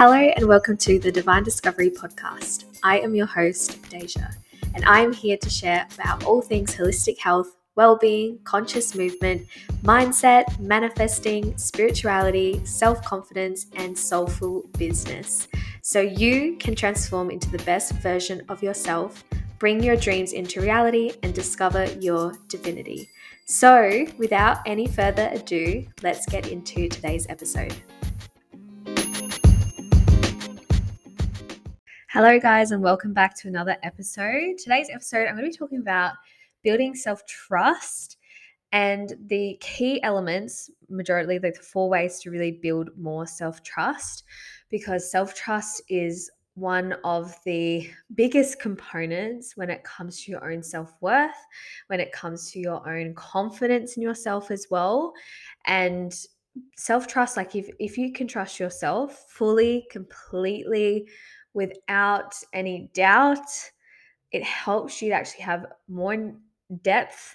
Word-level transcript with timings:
Hello, 0.00 0.12
and 0.14 0.46
welcome 0.46 0.76
to 0.76 1.00
the 1.00 1.10
Divine 1.10 1.42
Discovery 1.42 1.90
Podcast. 1.90 2.66
I 2.84 3.00
am 3.00 3.16
your 3.16 3.26
host, 3.26 3.82
Deija, 3.90 4.32
and 4.76 4.84
I 4.84 5.00
am 5.00 5.12
here 5.12 5.36
to 5.38 5.50
share 5.50 5.88
about 5.92 6.22
all 6.22 6.40
things 6.40 6.76
holistic 6.76 7.18
health, 7.18 7.56
well-being, 7.74 8.38
conscious 8.44 8.94
movement, 8.94 9.44
mindset, 9.82 10.56
manifesting, 10.60 11.58
spirituality, 11.58 12.64
self-confidence, 12.64 13.66
and 13.74 13.98
soulful 13.98 14.70
business. 14.78 15.48
So 15.82 16.00
you 16.00 16.56
can 16.58 16.76
transform 16.76 17.32
into 17.32 17.50
the 17.50 17.64
best 17.64 17.90
version 17.94 18.44
of 18.48 18.62
yourself, 18.62 19.24
bring 19.58 19.82
your 19.82 19.96
dreams 19.96 20.32
into 20.32 20.60
reality, 20.60 21.10
and 21.24 21.34
discover 21.34 21.86
your 21.98 22.34
divinity. 22.46 23.10
So, 23.46 24.06
without 24.16 24.58
any 24.64 24.86
further 24.86 25.28
ado, 25.32 25.88
let's 26.04 26.24
get 26.26 26.46
into 26.46 26.88
today's 26.88 27.26
episode. 27.28 27.74
Hello, 32.10 32.40
guys, 32.40 32.70
and 32.70 32.82
welcome 32.82 33.12
back 33.12 33.36
to 33.36 33.48
another 33.48 33.76
episode. 33.82 34.56
Today's 34.56 34.88
episode, 34.90 35.26
I'm 35.28 35.36
going 35.36 35.44
to 35.44 35.50
be 35.50 35.54
talking 35.58 35.80
about 35.80 36.14
building 36.64 36.94
self 36.94 37.26
trust 37.26 38.16
and 38.72 39.12
the 39.26 39.58
key 39.60 40.02
elements, 40.02 40.70
majority, 40.88 41.36
the 41.36 41.52
four 41.52 41.90
ways 41.90 42.18
to 42.20 42.30
really 42.30 42.52
build 42.52 42.88
more 42.96 43.26
self 43.26 43.62
trust, 43.62 44.24
because 44.70 45.10
self 45.10 45.34
trust 45.34 45.82
is 45.90 46.30
one 46.54 46.94
of 47.04 47.36
the 47.44 47.90
biggest 48.14 48.58
components 48.58 49.54
when 49.58 49.68
it 49.68 49.84
comes 49.84 50.24
to 50.24 50.30
your 50.30 50.50
own 50.50 50.62
self 50.62 50.94
worth, 51.02 51.36
when 51.88 52.00
it 52.00 52.10
comes 52.12 52.50
to 52.52 52.58
your 52.58 52.88
own 52.88 53.12
confidence 53.16 53.98
in 53.98 54.02
yourself 54.02 54.50
as 54.50 54.66
well. 54.70 55.12
And 55.66 56.14
self 56.74 57.06
trust, 57.06 57.36
like 57.36 57.54
if, 57.54 57.68
if 57.78 57.98
you 57.98 58.14
can 58.14 58.26
trust 58.26 58.58
yourself 58.58 59.26
fully, 59.28 59.86
completely, 59.90 61.06
without 61.58 62.34
any 62.52 62.88
doubt. 62.94 63.50
It 64.30 64.44
helps 64.44 65.02
you 65.02 65.08
to 65.10 65.16
actually 65.16 65.42
have 65.42 65.66
more 65.88 66.34
depth 66.82 67.34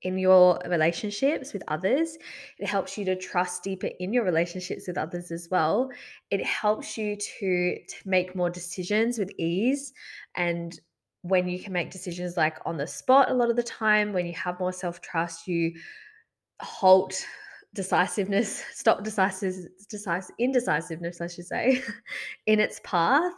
in 0.00 0.16
your 0.16 0.58
relationships 0.68 1.52
with 1.52 1.62
others. 1.68 2.16
It 2.58 2.66
helps 2.66 2.96
you 2.96 3.04
to 3.04 3.14
trust 3.14 3.62
deeper 3.62 3.90
in 4.00 4.14
your 4.14 4.24
relationships 4.24 4.88
with 4.88 4.96
others 4.96 5.30
as 5.30 5.48
well. 5.50 5.90
It 6.30 6.42
helps 6.46 6.96
you 6.96 7.14
to, 7.16 7.76
to 7.76 7.96
make 8.06 8.34
more 8.34 8.48
decisions 8.48 9.18
with 9.18 9.30
ease. 9.38 9.92
And 10.34 10.80
when 11.20 11.46
you 11.46 11.60
can 11.60 11.74
make 11.74 11.90
decisions 11.90 12.38
like 12.38 12.56
on 12.64 12.78
the 12.78 12.86
spot, 12.86 13.30
a 13.30 13.34
lot 13.34 13.50
of 13.50 13.56
the 13.56 13.62
time, 13.62 14.14
when 14.14 14.24
you 14.24 14.32
have 14.32 14.58
more 14.58 14.72
self 14.72 15.02
trust, 15.02 15.46
you 15.46 15.74
halt 16.62 17.14
decisiveness, 17.74 18.62
stop 18.74 19.02
decisive, 19.02 19.54
decisive, 19.88 20.34
indecisiveness, 20.38 21.20
I 21.20 21.26
should 21.26 21.46
say, 21.46 21.82
in 22.46 22.60
its 22.60 22.80
path. 22.84 23.32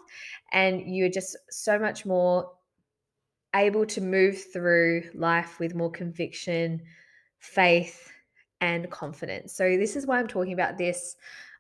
And 0.52 0.82
you're 0.94 1.10
just 1.10 1.36
so 1.50 1.78
much 1.78 2.06
more 2.06 2.50
able 3.54 3.86
to 3.86 4.00
move 4.00 4.42
through 4.52 5.04
life 5.14 5.58
with 5.58 5.74
more 5.74 5.91
conviction, 5.91 6.82
faith, 7.38 8.10
and 8.60 8.91
confidence. 8.91 9.54
So, 9.54 9.76
this 9.76 9.96
is 9.96 10.06
why 10.06 10.18
I'm 10.18 10.28
talking 10.28 10.52
about 10.52 10.78
this 10.78 11.16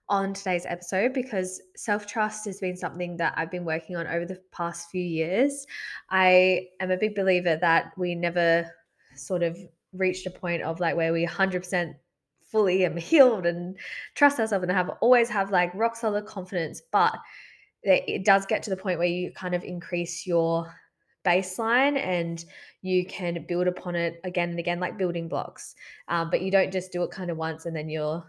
on 0.08 0.34
today's 0.34 0.66
episode 0.66 1.14
because 1.14 1.62
self 1.76 2.06
trust 2.06 2.44
has 2.44 2.60
been 2.60 2.76
something 2.76 3.16
that 3.16 3.34
I've 3.36 3.50
been 3.50 3.64
working 3.64 3.96
on 3.96 4.06
over 4.06 4.26
the 4.26 4.40
past 4.52 4.90
few 4.90 5.02
years. 5.02 5.66
I 6.10 6.66
am 6.80 6.90
a 6.90 6.96
big 6.96 7.14
believer 7.14 7.56
that 7.60 7.92
we 7.96 8.14
never 8.14 8.70
sort 9.14 9.42
of 9.42 9.58
reached 9.92 10.26
a 10.26 10.30
point 10.30 10.62
of 10.62 10.80
like 10.80 10.96
where 10.96 11.12
we 11.12 11.26
100% 11.26 11.94
fully 12.54 12.84
am 12.84 12.96
healed 12.96 13.44
and 13.44 13.76
trust 14.14 14.38
ourselves 14.38 14.62
and 14.62 14.70
have 14.70 14.90
always 15.00 15.28
have 15.28 15.50
like 15.50 15.74
rock 15.74 15.96
solid 15.96 16.24
confidence 16.24 16.80
but 16.92 17.18
it 17.82 18.24
does 18.24 18.46
get 18.46 18.62
to 18.62 18.70
the 18.70 18.76
point 18.76 18.98
where 18.98 19.06
you 19.06 19.30
kind 19.32 19.54
of 19.54 19.62
increase 19.62 20.26
your 20.26 20.74
baseline 21.24 21.98
and 21.98 22.44
you 22.82 23.04
can 23.06 23.44
build 23.48 23.66
upon 23.66 23.94
it 23.94 24.20
again 24.24 24.50
and 24.50 24.58
again 24.58 24.78
like 24.80 24.98
building 24.98 25.28
blocks. 25.28 25.74
Um, 26.08 26.30
but 26.30 26.42
you 26.42 26.50
don't 26.50 26.72
just 26.72 26.92
do 26.92 27.02
it 27.02 27.10
kind 27.10 27.30
of 27.30 27.36
once 27.36 27.66
and 27.66 27.74
then 27.74 27.88
you're 27.88 28.24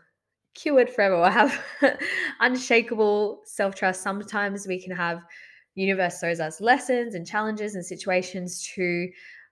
cured 0.55 0.89
forever 0.89 1.15
or 1.15 1.29
have 1.29 1.61
unshakable 2.39 3.41
self-trust. 3.45 4.01
Sometimes 4.01 4.67
we 4.67 4.81
can 4.81 4.95
have 4.95 5.21
universe 5.75 6.19
throws 6.19 6.39
us 6.39 6.61
lessons 6.61 7.15
and 7.15 7.27
challenges 7.27 7.75
and 7.75 7.85
situations 7.85 8.65
to 8.75 9.09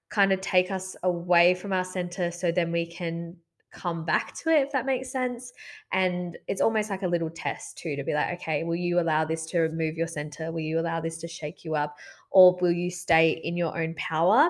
kind 0.09 0.31
of 0.31 0.39
take 0.39 0.72
us 0.72 0.95
away 1.03 1.53
from 1.53 1.73
our 1.73 1.83
center 1.83 2.31
so 2.31 2.51
then 2.51 2.72
we 2.72 2.85
can 2.85 3.35
come 3.73 4.06
back 4.06 4.34
to 4.35 4.50
it, 4.50 4.61
if 4.61 4.72
that 4.72 4.85
makes 4.85 5.11
sense. 5.11 5.51
And 5.91 6.38
it's 6.47 6.61
almost 6.61 6.89
like 6.89 7.03
a 7.03 7.07
little 7.07 7.29
test 7.29 7.78
too 7.78 7.95
to 7.95 8.03
be 8.03 8.13
like, 8.13 8.39
okay, 8.41 8.63
will 8.63 8.75
you 8.75 9.00
allow 9.00 9.25
this 9.25 9.45
to 9.47 9.69
move 9.69 9.95
your 9.95 10.07
center? 10.07 10.51
Will 10.51 10.61
you 10.61 10.79
allow 10.79 11.01
this 11.01 11.17
to 11.19 11.28
shake 11.28 11.66
you 11.66 11.75
up? 11.75 11.97
Or 12.31 12.57
will 12.62 12.72
you 12.72 12.89
stay 12.91 13.41
in 13.44 13.57
your 13.57 13.78
own 13.78 13.95
power? 13.95 14.50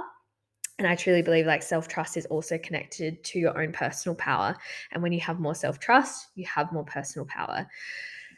And 0.79 0.87
I 0.87 0.95
truly 0.95 1.21
believe 1.21 1.45
like 1.45 1.63
self 1.63 1.87
trust 1.87 2.17
is 2.17 2.25
also 2.27 2.57
connected 2.57 3.23
to 3.25 3.39
your 3.39 3.61
own 3.61 3.71
personal 3.71 4.15
power. 4.15 4.55
And 4.91 5.01
when 5.01 5.13
you 5.13 5.19
have 5.21 5.39
more 5.39 5.55
self 5.55 5.79
trust, 5.79 6.29
you 6.35 6.45
have 6.45 6.71
more 6.71 6.85
personal 6.85 7.25
power. 7.25 7.67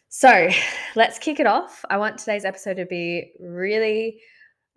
So 0.10 0.50
let's 0.96 1.20
kick 1.20 1.40
it 1.40 1.48
off. 1.48 1.84
I 1.90 1.98
want 1.98 2.18
today's 2.18 2.46
episode 2.46 2.76
to 2.76 2.86
be 2.86 3.34
really 3.40 4.22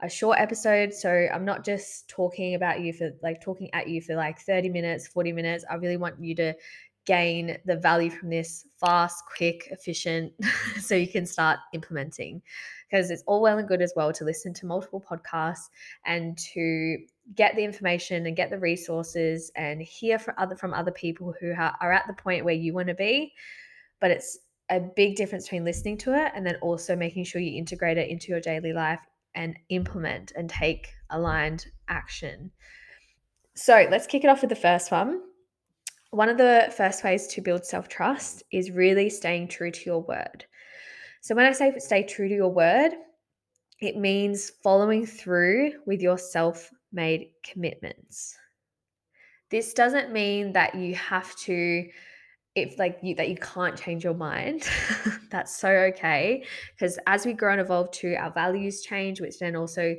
a 0.00 0.09
short 0.09 0.38
episode. 0.38 0.94
So 0.94 1.28
I'm 1.32 1.44
not 1.44 1.64
just 1.64 2.09
talking 2.09 2.54
about 2.54 2.81
you 2.81 2.92
for 2.92 3.10
like 3.22 3.41
talking 3.41 3.69
at 3.72 3.88
you 3.88 4.00
for 4.00 4.14
like 4.14 4.38
30 4.41 4.69
minutes, 4.69 5.09
40 5.09 5.32
minutes. 5.32 5.64
I 5.70 5.75
really 5.75 5.97
want 5.97 6.22
you 6.22 6.34
to 6.36 6.54
gain 7.04 7.56
the 7.64 7.76
value 7.76 8.10
from 8.10 8.28
this 8.28 8.66
fast, 8.78 9.25
quick, 9.34 9.69
efficient, 9.70 10.32
so 10.81 10.94
you 10.94 11.09
can 11.09 11.26
start 11.26 11.59
implementing. 11.72 12.42
Because 12.88 13.10
it's 13.10 13.25
all 13.26 13.42
well 13.42 13.59
and 13.59 13.69
good 13.69 13.82
as 13.82 13.92
well 13.97 14.12
to 14.12 14.25
listen 14.25 14.54
to 14.54 14.66
multiple 14.66 15.03
podcasts 15.03 15.69
and 16.06 16.38
to 16.54 16.98
get 17.34 17.54
the 17.54 17.65
information 17.65 18.25
and 18.26 18.36
get 18.36 18.50
the 18.50 18.59
resources 18.59 19.50
and 19.56 19.82
hear 19.82 20.19
from 20.19 20.34
other 20.38 20.56
from 20.56 20.72
other 20.72 20.92
people 20.92 21.34
who 21.38 21.53
are 21.53 21.92
at 21.92 22.06
the 22.06 22.15
point 22.15 22.44
where 22.44 22.54
you 22.54 22.72
want 22.72 22.88
to 22.88 22.94
be. 22.94 23.32
But 24.00 24.12
it's 24.12 24.38
a 24.70 24.80
big 24.80 25.16
difference 25.16 25.44
between 25.44 25.65
listening 25.65 25.98
to 25.98 26.15
it 26.15 26.32
and 26.34 26.47
then 26.47 26.56
also 26.56 26.94
making 26.94 27.25
sure 27.25 27.41
you 27.41 27.59
integrate 27.59 27.98
it 27.98 28.09
into 28.09 28.28
your 28.28 28.41
daily 28.41 28.72
life 28.72 29.00
and 29.34 29.59
implement 29.69 30.33
and 30.37 30.49
take 30.49 30.89
aligned 31.11 31.66
action. 31.89 32.50
So 33.55 33.87
let's 33.91 34.06
kick 34.06 34.25
it 34.25 34.31
off 34.31 34.41
with 34.41 34.50
the 34.50 34.56
first 34.56 34.91
one. 34.91 35.21
One 36.11 36.28
of 36.28 36.39
the 36.39 36.72
first 36.77 37.05
ways 37.05 37.27
to 37.28 37.43
build 37.43 37.66
self 37.66 37.89
trust 37.89 38.43
is 38.53 38.71
really 38.71 39.11
staying 39.11 39.49
true 39.49 39.71
to 39.71 39.84
your 39.84 40.03
word. 40.03 40.44
So 41.21 41.34
when 41.34 41.47
I 41.47 41.53
say 41.53 41.75
stay 41.78 42.05
true 42.05 42.28
to 42.28 42.34
your 42.34 42.53
word, 42.53 42.93
it 43.81 43.97
means 43.97 44.50
following 44.62 45.06
through 45.06 45.72
with 45.87 46.00
your 46.00 46.19
self 46.19 46.71
made 46.93 47.31
commitments. 47.45 48.37
This 49.50 49.72
doesn't 49.72 50.12
mean 50.12 50.53
that 50.53 50.75
you 50.75 50.95
have 50.95 51.34
to 51.37 51.89
if 52.62 52.78
like 52.78 52.98
you 53.02 53.14
that 53.14 53.28
you 53.28 53.36
can't 53.36 53.76
change 53.76 54.04
your 54.04 54.14
mind 54.14 54.69
that's 55.30 55.56
so 55.56 55.69
okay. 55.69 56.44
Because 56.74 56.98
as 57.06 57.26
we 57.26 57.32
grow 57.32 57.52
and 57.52 57.60
evolve 57.60 57.91
too 57.91 58.14
our 58.19 58.30
values 58.32 58.82
change 58.82 59.20
which 59.20 59.38
then 59.38 59.56
also 59.56 59.94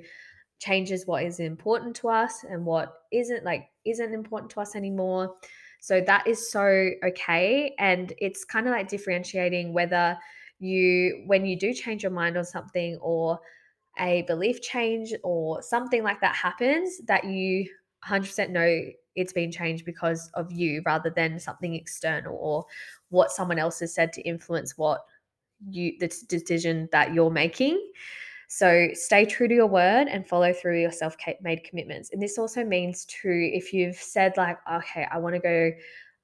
changes 0.59 1.08
what 1.08 1.24
is 1.24 1.40
important 1.40 1.96
to 1.96 2.09
us 2.09 2.44
and 2.44 2.66
what 2.66 2.94
isn't 3.12 3.44
like 3.44 3.69
isn't 3.86 4.14
important 4.14 4.52
to 4.52 4.59
us 4.59 4.75
anymore. 4.75 5.36
So 5.81 6.02
that 6.02 6.28
is 6.28 6.52
so 6.52 6.90
okay 7.03 7.74
and 7.80 8.14
it's 8.18 8.44
kind 8.44 8.68
of 8.68 8.72
like 8.72 8.90
differentiating 8.90 9.74
whether 9.74 10.18
you 10.59 11.24
when 11.25 11.46
you 11.46 11.58
do 11.58 11.74
change 11.74 12.03
your 12.03 12.12
mind 12.12 12.38
on 12.38 12.44
something 12.44 12.98
or 13.02 13.40
a 14.00 14.24
belief 14.24 14.62
change 14.62 15.14
or 15.24 15.62
something 15.62 16.03
like 16.03 16.22
that 16.22 16.36
happens 16.36 17.00
that 17.08 17.24
you 17.25 17.69
100% 18.06 18.50
know 18.50 18.81
it's 19.19 19.34
been 19.34 19.52
changed 19.52 19.85
because 19.85 20.30
of 20.34 20.52
you 20.52 20.81
rather 20.85 21.09
than 21.09 21.40
something 21.40 21.75
external 21.75 22.38
or 22.39 22.66
what 23.10 23.31
someone 23.31 23.60
else 23.60 23.80
has 23.80 23.94
said 23.94 24.13
to 24.13 24.21
influence 24.21 24.77
what 24.77 25.01
you 25.69 25.94
the 26.00 26.07
decision 26.27 26.88
that 26.92 27.13
you're 27.13 27.30
making. 27.30 27.80
So 28.48 28.88
stay 28.94 29.25
true 29.25 29.48
to 29.48 29.54
your 29.54 29.68
word 29.68 30.07
and 30.07 30.27
follow 30.27 30.54
through 30.54 30.81
your 30.81 30.92
self-made 30.92 31.63
commitments. 31.63 32.10
And 32.12 32.21
this 32.21 32.39
also 32.39 32.63
means 32.63 33.06
to 33.06 33.30
if 33.30 33.74
you've 33.74 33.95
said 33.95 34.33
like 34.38 34.57
okay 34.71 35.07
i 35.12 35.18
want 35.18 35.36
to 35.36 35.42
go 35.42 35.72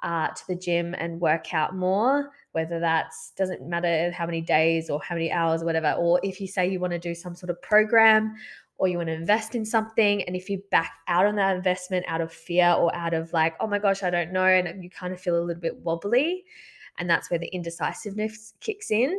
uh, 0.04 0.28
to 0.28 0.48
the 0.48 0.56
gym 0.56 0.94
and 1.00 1.20
work 1.20 1.54
out 1.54 1.76
more 1.76 2.30
whether 2.52 2.80
that's 2.80 3.32
doesn't 3.38 3.68
matter 3.68 4.12
how 4.12 4.26
many 4.26 4.40
days 4.40 4.90
or 4.90 5.02
how 5.02 5.16
many 5.16 5.32
hours 5.32 5.64
or 5.64 5.66
whatever 5.66 5.94
or 5.94 6.20
if 6.22 6.40
you 6.40 6.48
say 6.48 6.70
you 6.70 6.80
want 6.80 6.94
to 6.94 7.00
do 7.00 7.16
some 7.16 7.34
sort 7.34 7.50
of 7.50 7.60
program 7.62 8.36
or 8.78 8.88
you 8.88 8.98
want 8.98 9.08
to 9.08 9.14
invest 9.14 9.56
in 9.56 9.64
something 9.64 10.22
and 10.24 10.36
if 10.36 10.50
you 10.50 10.62
back 10.70 10.94
out 11.08 11.26
on 11.26 11.36
that 11.36 11.56
investment 11.56 12.06
out 12.08 12.22
of 12.22 12.32
fear 12.32 12.72
or 12.72 12.94
out 12.96 13.14
of 13.14 13.32
like 13.32 13.56
oh 13.60 13.68
my 13.68 13.80
gosh 13.80 14.04
i 14.04 14.10
don't 14.10 14.34
know 14.34 14.46
and 14.46 14.84
you 14.84 14.90
kind 14.90 15.14
of 15.14 15.20
feel 15.20 15.38
a 15.38 15.44
little 15.44 15.62
bit 15.62 15.78
wobbly 15.78 16.44
and 16.98 17.10
that's 17.10 17.30
where 17.30 17.40
the 17.40 17.48
indecisiveness 17.48 18.54
kicks 18.60 18.92
in 18.92 19.18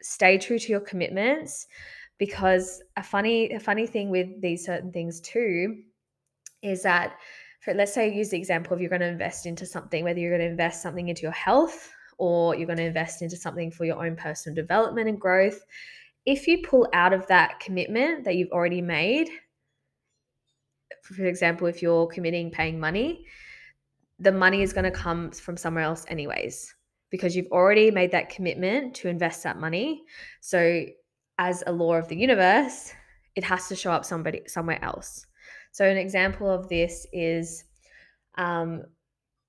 stay 0.00 0.38
true 0.38 0.58
to 0.58 0.68
your 0.68 0.80
commitments. 0.80 1.66
Because 2.18 2.82
a 2.96 3.02
funny 3.02 3.52
a 3.52 3.60
funny 3.60 3.86
thing 3.86 4.10
with 4.10 4.40
these 4.40 4.64
certain 4.64 4.90
things 4.90 5.20
too 5.20 5.82
is 6.62 6.82
that 6.82 7.14
for 7.60 7.74
let's 7.74 7.94
say 7.94 8.12
use 8.12 8.30
the 8.30 8.36
example 8.36 8.72
of 8.72 8.80
you're 8.80 8.90
going 8.90 9.00
to 9.00 9.06
invest 9.06 9.46
into 9.46 9.64
something 9.64 10.02
whether 10.02 10.18
you're 10.18 10.36
going 10.36 10.40
to 10.40 10.50
invest 10.50 10.82
something 10.82 11.08
into 11.08 11.22
your 11.22 11.30
health 11.30 11.92
or 12.16 12.56
you're 12.56 12.66
going 12.66 12.78
to 12.78 12.84
invest 12.84 13.22
into 13.22 13.36
something 13.36 13.70
for 13.70 13.84
your 13.84 14.04
own 14.04 14.16
personal 14.16 14.56
development 14.56 15.08
and 15.08 15.20
growth, 15.20 15.64
if 16.28 16.46
you 16.46 16.58
pull 16.58 16.86
out 16.92 17.14
of 17.14 17.26
that 17.28 17.58
commitment 17.58 18.24
that 18.24 18.36
you've 18.36 18.52
already 18.52 18.82
made, 18.82 19.30
for 21.02 21.24
example, 21.24 21.66
if 21.66 21.80
you're 21.80 22.06
committing 22.06 22.50
paying 22.50 22.78
money, 22.78 23.24
the 24.18 24.30
money 24.30 24.60
is 24.60 24.74
going 24.74 24.84
to 24.84 24.90
come 24.90 25.30
from 25.30 25.56
somewhere 25.56 25.84
else, 25.84 26.04
anyways, 26.08 26.74
because 27.08 27.34
you've 27.34 27.50
already 27.50 27.90
made 27.90 28.10
that 28.10 28.28
commitment 28.28 28.94
to 28.96 29.08
invest 29.08 29.42
that 29.44 29.58
money. 29.58 30.02
So, 30.42 30.84
as 31.38 31.64
a 31.66 31.72
law 31.72 31.94
of 31.94 32.08
the 32.08 32.16
universe, 32.16 32.92
it 33.34 33.44
has 33.44 33.68
to 33.68 33.76
show 33.76 33.90
up 33.92 34.04
somebody 34.04 34.42
somewhere 34.48 34.84
else. 34.84 35.24
So, 35.72 35.86
an 35.86 35.96
example 35.96 36.50
of 36.50 36.68
this 36.68 37.06
is, 37.10 37.64
um, 38.36 38.82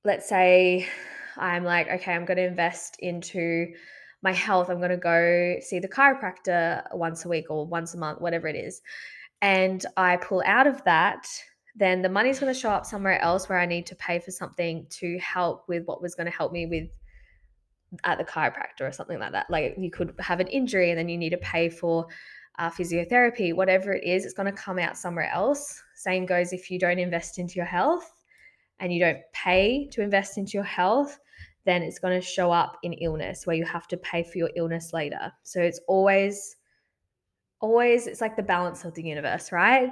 let's 0.06 0.30
say 0.30 0.88
I'm 1.36 1.66
like, 1.66 1.90
okay, 1.90 2.14
I'm 2.14 2.24
going 2.24 2.38
to 2.38 2.48
invest 2.48 2.96
into 3.00 3.74
my 4.21 4.31
health. 4.33 4.69
I'm 4.69 4.80
going 4.80 4.89
to 4.89 4.98
go 4.98 5.56
see 5.62 5.80
the 5.80 5.88
chiropractor 5.88 6.83
once 6.95 7.25
a 7.25 7.30
week 7.30 7.45
or 7.50 7.66
once 7.66 7.94
a 7.94 7.98
month, 7.98 8.21
whatever 8.21 8.48
it 8.48 8.56
is. 8.56 8.81
And 9.42 9.86
I 9.95 10.18
pull 10.18 10.44
out 10.45 10.68
of 10.68 10.83
that 10.83 11.25
then 11.80 12.01
the 12.01 12.10
money's 12.10 12.39
going 12.39 12.54
to 12.54 12.60
show 12.60 12.69
up 12.69 12.86
somewhere 12.86 13.21
else 13.21 13.48
where 13.48 13.57
I 13.57 13.66
need 13.66 13.86
to 13.88 13.95
pay 13.95 14.19
for 14.19 14.31
something 14.31 14.86
to 14.89 15.18
help 15.19 15.63
with 15.69 15.86
what 15.86 16.01
was 16.01 16.13
going 16.13 16.25
to 16.25 16.36
help 16.36 16.51
me 16.51 16.66
with 16.66 16.89
at 18.04 18.18
the 18.18 18.25
chiropractor 18.25 18.81
or 18.81 18.92
something 18.92 19.18
like 19.18 19.31
that. 19.31 19.50
Like 19.50 19.75
you 19.77 19.89
could 19.89 20.13
have 20.19 20.42
an 20.42 20.48
injury 20.48 20.89
and 20.89 21.00
then 21.00 21.07
you 21.07 21.18
need 21.18 21.30
to 21.30 21.38
pay 21.38 21.69
for 21.69 22.07
uh, 22.60 22.69
physiotherapy, 22.69 23.56
whatever 23.56 23.94
it 23.94 24.04
is, 24.04 24.25
it's 24.25 24.33
going 24.33 24.54
to 24.54 24.62
come 24.62 24.77
out 24.77 24.98
somewhere 24.98 25.31
else. 25.31 25.81
Same 25.95 26.25
goes 26.25 26.51
if 26.51 26.69
you 26.69 26.77
don't 26.80 27.00
invest 27.00 27.39
into 27.39 27.56
your 27.56 27.65
health 27.65 28.12
and 28.80 28.94
you 28.94 29.00
don't 29.00 29.19
pay 29.33 29.88
to 29.92 30.01
invest 30.01 30.38
into 30.38 30.51
your 30.54 30.63
health, 30.63 31.18
then 31.66 31.84
it's 31.84 32.00
going 32.00 32.20
to 32.20 32.26
show 32.26 32.52
up 32.52 32.78
in 32.84 32.94
illness 32.94 33.46
where 33.46 33.56
you 33.56 33.66
have 33.66 33.88
to 33.88 33.98
pay 33.98 34.24
for 34.24 34.38
your 34.38 34.50
illness 34.56 34.94
later. 34.94 35.32
So 35.44 35.62
it's 35.62 35.80
always, 35.88 36.56
always, 37.60 38.08
it's 38.08 38.22
like 38.22 38.36
the 38.36 38.44
balance 38.44 38.86
of 38.86 38.94
the 38.94 39.04
universe, 39.04 39.52
right? 39.52 39.92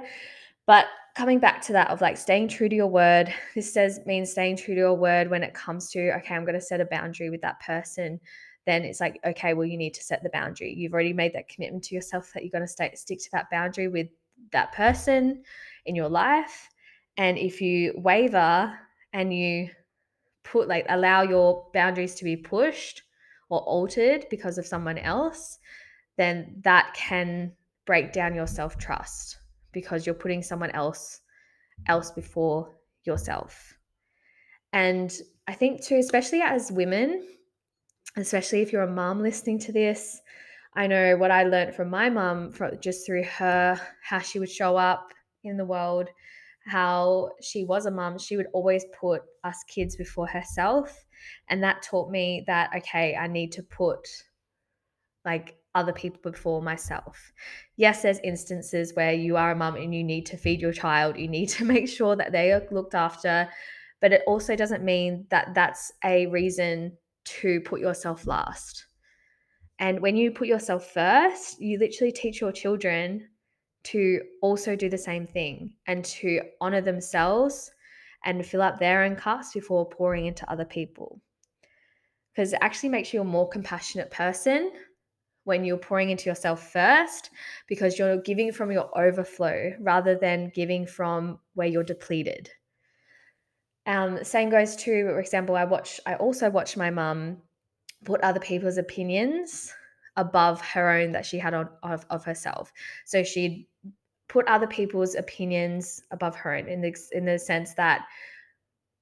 But 0.66 0.86
coming 1.16 1.38
back 1.38 1.60
to 1.62 1.72
that 1.72 1.90
of 1.90 2.00
like 2.00 2.16
staying 2.16 2.48
true 2.48 2.68
to 2.68 2.76
your 2.76 2.88
word, 2.88 3.32
this 3.54 3.72
says 3.72 4.00
means 4.06 4.30
staying 4.30 4.56
true 4.56 4.74
to 4.74 4.80
your 4.80 4.94
word 4.94 5.30
when 5.30 5.42
it 5.42 5.54
comes 5.54 5.90
to, 5.90 6.12
okay, 6.16 6.34
I'm 6.34 6.44
going 6.44 6.54
to 6.54 6.60
set 6.60 6.80
a 6.80 6.86
boundary 6.86 7.30
with 7.30 7.40
that 7.42 7.60
person. 7.60 8.20
Then 8.66 8.82
it's 8.82 9.00
like, 9.00 9.18
okay, 9.24 9.54
well, 9.54 9.66
you 9.66 9.78
need 9.78 9.94
to 9.94 10.02
set 10.02 10.22
the 10.22 10.30
boundary. 10.30 10.74
You've 10.74 10.92
already 10.92 11.14
made 11.14 11.32
that 11.34 11.48
commitment 11.48 11.84
to 11.84 11.94
yourself 11.94 12.30
that 12.34 12.42
you're 12.42 12.50
going 12.50 12.62
to 12.62 12.68
stay, 12.68 12.92
stick 12.94 13.18
to 13.20 13.30
that 13.32 13.50
boundary 13.50 13.88
with 13.88 14.08
that 14.52 14.72
person 14.72 15.42
in 15.86 15.94
your 15.94 16.08
life. 16.08 16.68
And 17.16 17.38
if 17.38 17.60
you 17.60 17.94
waver 17.96 18.78
and 19.12 19.34
you 19.34 19.70
put 20.52 20.68
like 20.68 20.86
allow 20.88 21.22
your 21.22 21.66
boundaries 21.72 22.14
to 22.16 22.24
be 22.24 22.36
pushed 22.36 23.02
or 23.50 23.60
altered 23.60 24.26
because 24.30 24.58
of 24.58 24.66
someone 24.66 24.98
else, 24.98 25.58
then 26.16 26.60
that 26.64 26.92
can 26.94 27.52
break 27.86 28.12
down 28.12 28.34
your 28.34 28.46
self 28.46 28.76
trust 28.78 29.38
because 29.72 30.06
you're 30.06 30.14
putting 30.14 30.42
someone 30.42 30.70
else 30.72 31.20
else 31.86 32.10
before 32.10 32.74
yourself. 33.04 33.74
And 34.72 35.12
I 35.46 35.54
think 35.54 35.82
too, 35.82 35.96
especially 35.96 36.40
as 36.42 36.70
women, 36.70 37.26
especially 38.16 38.60
if 38.60 38.72
you're 38.72 38.82
a 38.82 38.90
mom 38.90 39.22
listening 39.22 39.58
to 39.60 39.72
this, 39.72 40.20
I 40.74 40.86
know 40.86 41.16
what 41.16 41.30
I 41.30 41.44
learned 41.44 41.74
from 41.74 41.88
my 41.88 42.10
mom 42.10 42.52
from 42.52 42.78
just 42.80 43.06
through 43.06 43.24
her, 43.24 43.80
how 44.02 44.18
she 44.18 44.38
would 44.38 44.50
show 44.50 44.76
up 44.76 45.12
in 45.42 45.56
the 45.56 45.64
world, 45.64 46.08
how 46.68 47.30
she 47.40 47.64
was 47.64 47.86
a 47.86 47.90
mom. 47.90 48.18
She 48.18 48.36
would 48.36 48.46
always 48.52 48.84
put 48.98 49.22
us 49.44 49.64
kids 49.68 49.96
before 49.96 50.26
herself. 50.26 51.04
And 51.48 51.62
that 51.62 51.82
taught 51.82 52.10
me 52.10 52.44
that, 52.46 52.70
okay, 52.76 53.16
I 53.16 53.26
need 53.26 53.52
to 53.52 53.62
put 53.62 54.06
like 55.24 55.56
other 55.74 55.92
people 55.92 56.20
before 56.30 56.62
myself. 56.62 57.32
Yes, 57.76 58.02
there's 58.02 58.20
instances 58.20 58.92
where 58.94 59.12
you 59.12 59.36
are 59.36 59.52
a 59.52 59.56
mum 59.56 59.76
and 59.76 59.94
you 59.94 60.02
need 60.02 60.26
to 60.26 60.36
feed 60.36 60.60
your 60.60 60.72
child, 60.72 61.18
you 61.18 61.28
need 61.28 61.48
to 61.50 61.64
make 61.74 61.88
sure 61.88 62.16
that 62.16 62.32
they 62.32 62.52
are 62.52 62.62
looked 62.70 62.94
after, 62.94 63.48
but 64.00 64.12
it 64.12 64.22
also 64.26 64.56
doesn't 64.56 64.84
mean 64.84 65.26
that 65.30 65.54
that's 65.54 65.92
a 66.04 66.26
reason 66.26 66.96
to 67.24 67.60
put 67.60 67.80
yourself 67.80 68.26
last. 68.26 68.86
And 69.78 70.00
when 70.00 70.16
you 70.16 70.32
put 70.32 70.48
yourself 70.48 70.90
first, 70.90 71.60
you 71.60 71.78
literally 71.78 72.12
teach 72.12 72.40
your 72.40 72.52
children 72.52 73.28
to 73.92 74.20
also 74.42 74.76
do 74.76 74.88
the 74.88 74.98
same 74.98 75.26
thing 75.26 75.72
and 75.86 76.04
to 76.04 76.40
honor 76.60 76.80
themselves 76.80 77.70
and 78.24 78.44
fill 78.44 78.62
up 78.62 78.78
their 78.78 79.04
own 79.04 79.16
cups 79.16 79.52
before 79.52 79.88
pouring 79.88 80.26
into 80.26 80.50
other 80.50 80.64
people. 80.64 81.20
Because 82.32 82.52
it 82.52 82.58
actually 82.60 82.90
makes 82.90 83.12
you 83.12 83.20
a 83.20 83.24
more 83.24 83.48
compassionate 83.48 84.10
person 84.10 84.72
when 85.44 85.64
you're 85.64 85.78
pouring 85.78 86.10
into 86.10 86.28
yourself 86.28 86.70
first 86.72 87.30
because 87.68 87.98
you're 87.98 88.20
giving 88.20 88.52
from 88.52 88.70
your 88.70 88.90
overflow 88.98 89.72
rather 89.80 90.14
than 90.14 90.52
giving 90.54 90.86
from 90.86 91.38
where 91.54 91.66
you're 91.66 91.82
depleted. 91.82 92.50
Um, 93.86 94.22
same 94.22 94.50
goes 94.50 94.76
to, 94.76 95.04
for 95.04 95.20
example, 95.20 95.56
I 95.56 95.64
watch. 95.64 95.98
I 96.04 96.16
also 96.16 96.50
watch 96.50 96.76
my 96.76 96.90
mum 96.90 97.38
put 98.04 98.20
other 98.20 98.40
people's 98.40 98.76
opinions 98.76 99.72
above 100.18 100.60
her 100.60 100.90
own 100.90 101.12
that 101.12 101.24
she 101.24 101.38
had 101.38 101.54
on 101.54 101.70
of, 101.82 102.04
of 102.10 102.24
herself. 102.24 102.70
So 103.06 103.24
she'd 103.24 103.66
put 104.28 104.46
other 104.46 104.66
people's 104.66 105.14
opinions 105.14 106.02
above 106.10 106.36
her 106.36 106.54
own 106.54 106.68
in 106.68 106.82
the 106.82 106.94
in 107.12 107.24
the 107.24 107.38
sense 107.38 107.72
that 107.74 108.06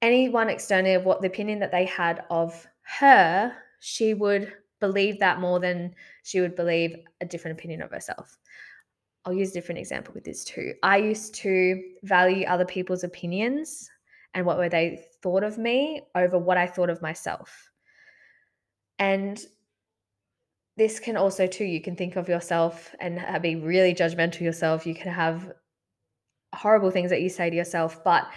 anyone 0.03 0.49
externally 0.49 0.95
of 0.95 1.05
what 1.05 1.21
the 1.21 1.27
opinion 1.27 1.59
that 1.59 1.73
they 1.73 1.87
had 1.87 2.23
of 2.31 2.67
her, 2.83 3.53
she 3.81 4.15
would 4.15 4.53
believe 4.79 5.19
that 5.19 5.41
more 5.41 5.59
than 5.59 5.95
she 6.23 6.41
would 6.41 6.55
believe 6.55 6.95
a 7.21 7.25
different 7.25 7.59
opinion 7.59 7.83
of 7.83 7.91
herself. 7.91 8.37
I'll 9.25 9.33
use 9.33 9.51
a 9.51 9.55
different 9.55 9.81
example 9.81 10.15
with 10.15 10.23
this 10.23 10.45
too. 10.45 10.75
I 10.83 10.99
used 10.99 11.35
to 11.37 11.83
value 12.05 12.47
other 12.47 12.67
people's 12.67 13.03
opinions 13.03 13.91
and 14.35 14.47
what 14.47 14.59
were 14.59 14.69
they 14.69 15.07
thought 15.23 15.43
of 15.43 15.59
me 15.59 16.03
over 16.15 16.39
what 16.39 16.59
I 16.59 16.67
thought 16.67 16.91
of 16.91 17.03
myself. 17.03 17.71
And 18.99 19.45
this 20.77 21.01
can 21.01 21.17
also 21.17 21.47
too 21.47 21.65
you 21.65 21.81
can 21.81 21.97
think 21.97 22.17
of 22.17 22.29
yourself 22.29 22.95
and 23.01 23.25
be 23.43 23.57
really 23.57 23.95
judgmental 23.95 24.41
yourself. 24.41 24.87
You 24.87 24.95
can 24.95 25.13
have 25.13 25.53
horrible 26.55 26.91
things 26.91 27.11
that 27.11 27.23
you 27.23 27.29
say 27.29 27.51
to 27.51 27.57
yourself, 27.57 28.03
but 28.05 28.29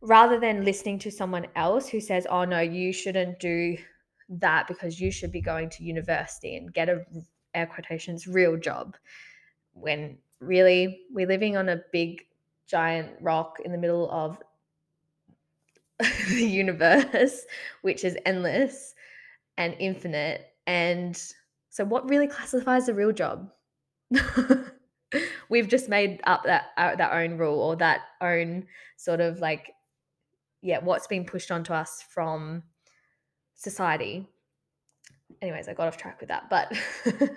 rather 0.00 0.38
than 0.40 0.64
listening 0.64 0.98
to 1.00 1.10
someone 1.10 1.46
else 1.56 1.88
who 1.88 2.00
says, 2.00 2.26
"Oh 2.28 2.44
no, 2.44 2.60
you 2.60 2.92
shouldn't 2.92 3.38
do 3.38 3.76
that 4.28 4.66
because 4.66 5.00
you 5.00 5.10
should 5.10 5.32
be 5.32 5.40
going 5.40 5.68
to 5.70 5.84
university 5.84 6.56
and 6.56 6.72
get 6.72 6.88
a 6.88 7.04
air 7.54 7.66
quotations 7.66 8.26
real 8.26 8.56
job 8.56 8.96
when 9.72 10.18
really 10.40 11.00
we're 11.12 11.26
living 11.26 11.56
on 11.56 11.68
a 11.68 11.82
big 11.92 12.22
giant 12.66 13.10
rock 13.20 13.58
in 13.64 13.72
the 13.72 13.78
middle 13.78 14.10
of 14.10 14.38
the 16.28 16.44
universe 16.44 17.44
which 17.82 18.04
is 18.04 18.16
endless 18.26 18.94
and 19.56 19.76
infinite 19.78 20.46
and 20.66 21.34
so 21.74 21.84
what 21.84 22.08
really 22.08 22.26
classifies 22.26 22.88
a 22.88 22.94
real 22.94 23.12
job 23.12 23.50
we've 25.50 25.68
just 25.68 25.88
made 25.88 26.20
up 26.24 26.44
that 26.44 26.66
uh, 26.76 26.94
that 26.96 27.12
own 27.12 27.36
rule 27.36 27.60
or 27.60 27.76
that 27.76 28.00
own 28.20 28.64
sort 28.96 29.20
of 29.20 29.40
like 29.40 29.72
yeah 30.62 30.78
what's 30.78 31.06
been 31.06 31.24
pushed 31.24 31.50
onto 31.50 31.72
us 31.72 32.02
from 32.08 32.62
society. 33.54 34.28
Anyways, 35.42 35.68
I 35.68 35.74
got 35.74 35.88
off 35.88 35.96
track 35.96 36.20
with 36.20 36.28
that. 36.28 36.48
But 36.50 36.72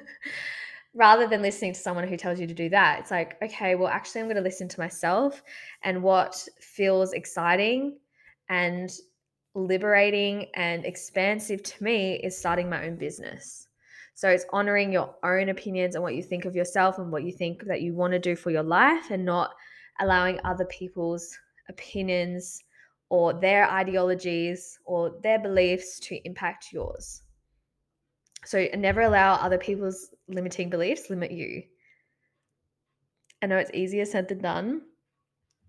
rather 0.93 1.27
than 1.27 1.41
listening 1.41 1.73
to 1.73 1.79
someone 1.79 2.07
who 2.07 2.17
tells 2.17 2.39
you 2.39 2.47
to 2.47 2.53
do 2.53 2.69
that, 2.69 2.99
it's 2.99 3.11
like, 3.11 3.41
okay, 3.41 3.75
well, 3.75 3.87
actually, 3.87 4.21
I'm 4.21 4.27
going 4.27 4.37
to 4.37 4.41
listen 4.41 4.67
to 4.67 4.79
myself 4.79 5.41
and 5.83 6.03
what 6.03 6.47
feels 6.59 7.13
exciting 7.13 7.97
and 8.49 8.91
liberating 9.55 10.47
and 10.53 10.85
expansive 10.85 11.63
to 11.63 11.83
me 11.83 12.15
is 12.15 12.37
starting 12.37 12.69
my 12.69 12.85
own 12.85 12.95
business. 12.95 13.66
So 14.17 14.29
it's 14.29 14.47
honoring 14.51 14.91
your 14.91 15.13
own 15.21 15.49
opinions 15.49 15.93
and 15.93 16.03
what 16.03 16.15
you 16.15 16.23
think 16.23 16.45
of 16.45 16.55
yourself 16.55 16.97
and 16.97 17.11
what 17.11 17.23
you 17.23 17.31
think 17.31 17.63
that 17.65 17.83
you 17.83 17.93
want 17.93 18.13
to 18.13 18.19
do 18.19 18.35
for 18.35 18.49
your 18.49 18.63
life 18.63 19.11
and 19.11 19.23
not 19.23 19.51
allowing 19.99 20.39
other 20.43 20.65
people's 20.65 21.37
opinions 21.69 22.63
or 23.09 23.39
their 23.39 23.69
ideologies 23.69 24.79
or 24.85 25.19
their 25.21 25.37
beliefs 25.37 25.99
to 25.99 26.15
impact 26.25 26.69
yours. 26.73 27.21
So 28.43 28.65
never 28.75 29.01
allow 29.01 29.35
other 29.35 29.59
people's 29.59 30.09
limiting 30.27 30.71
beliefs 30.71 31.11
limit 31.11 31.29
you. 31.29 31.61
I 33.43 33.45
know 33.45 33.57
it's 33.57 33.69
easier 33.75 34.05
said 34.05 34.29
than 34.29 34.39
done, 34.39 34.81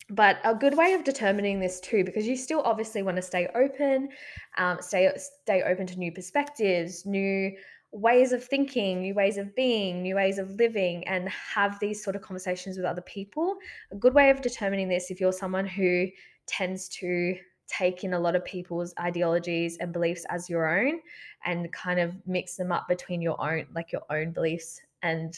but 0.09 0.38
a 0.43 0.55
good 0.55 0.75
way 0.75 0.95
of 0.95 1.05
determining 1.05 1.61
this 1.61 1.81
too, 1.81 2.02
because 2.02 2.26
you 2.26 2.35
still 2.35 2.62
obviously 2.62 3.02
want 3.02 3.17
to 3.17 3.23
stay 3.23 3.47
open, 3.55 4.09
um, 4.57 4.78
stay 4.81 5.12
stay 5.17 5.62
open 5.64 5.87
to 5.88 5.99
new 5.99 6.12
perspectives, 6.12 7.05
new 7.05 7.52
ways 7.92 8.33
of 8.33 8.45
thinking, 8.45 9.00
new 9.00 9.14
ways 9.14 9.38
of 9.38 9.54
being, 9.54 10.02
new 10.02 10.14
ways 10.16 10.38
of 10.38 10.50
living, 10.52 11.07
and 11.09 11.28
have 11.28 11.78
these 11.80 12.02
sort 12.02 12.16
of 12.16 12.23
conversations 12.23 12.76
with 12.76 12.87
other 12.87 13.02
people. 13.02 13.57
A 13.92 13.97
good 13.97 14.14
way 14.14 14.30
of 14.30 14.42
determining 14.42 14.88
this, 14.88 15.11
if 15.11 15.21
you're 15.21 15.33
someone 15.33 15.66
who 15.66 16.07
tends 16.47 16.88
to 16.88 17.37
take 17.68 18.02
in 18.02 18.14
a 18.14 18.18
lot 18.18 18.35
of 18.35 18.45
people's 18.45 18.95
ideologies 18.99 19.76
and 19.78 19.92
beliefs 19.92 20.25
as 20.30 20.49
your 20.49 20.66
own 20.66 21.00
and 21.45 21.71
kind 21.73 22.00
of 22.00 22.14
mix 22.26 22.57
them 22.57 22.73
up 22.73 22.88
between 22.88 23.21
your 23.21 23.40
own 23.40 23.66
like 23.75 23.92
your 23.92 24.02
own 24.11 24.33
beliefs 24.33 24.80
and 25.02 25.37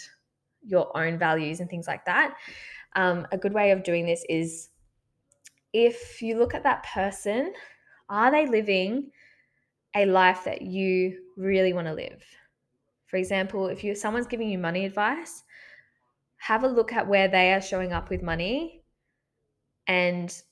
your 0.63 0.97
own 0.97 1.19
values 1.19 1.61
and 1.61 1.69
things 1.69 1.89
like 1.89 2.05
that 2.05 2.37
um, 2.95 3.27
a 3.33 3.37
good 3.37 3.53
way 3.53 3.73
of 3.73 3.83
doing 3.83 4.07
this 4.07 4.25
is 4.29 4.69
if 5.73 6.23
you 6.23 6.39
look 6.39 6.55
at 6.55 6.63
that 6.63 6.87
person 6.95 7.53
are 8.09 8.31
they 8.31 8.47
living 8.47 9.11
a 9.97 10.07
life 10.07 10.45
that 10.45 10.63
you 10.63 11.19
really 11.37 11.73
want 11.73 11.87
to 11.87 11.93
live 11.93 12.23
for 13.11 13.17
example 13.17 13.67
if 13.67 13.83
you 13.85 13.95
someone's 13.95 14.27
giving 14.27 14.49
you 14.49 14.59
money 14.59 14.85
advice 14.85 15.43
have 16.37 16.65
a 16.65 16.69
look 16.69 16.93
at 16.93 17.07
where 17.07 17.29
they 17.29 17.53
are 17.53 17.61
showing 17.61 17.93
up 17.93 18.09
with 18.09 18.23
money 18.23 18.81
and 19.87 20.43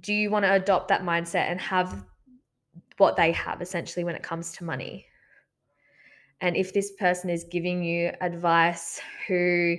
do 0.00 0.12
you 0.14 0.30
want 0.30 0.44
to 0.44 0.52
adopt 0.52 0.88
that 0.88 1.02
mindset 1.02 1.50
and 1.50 1.60
have 1.60 2.04
what 2.98 3.16
they 3.16 3.32
have 3.32 3.60
essentially 3.60 4.04
when 4.04 4.14
it 4.14 4.22
comes 4.22 4.52
to 4.52 4.64
money? 4.64 5.06
And 6.40 6.56
if 6.56 6.72
this 6.72 6.92
person 6.92 7.30
is 7.30 7.44
giving 7.44 7.82
you 7.82 8.12
advice 8.20 9.00
who 9.26 9.76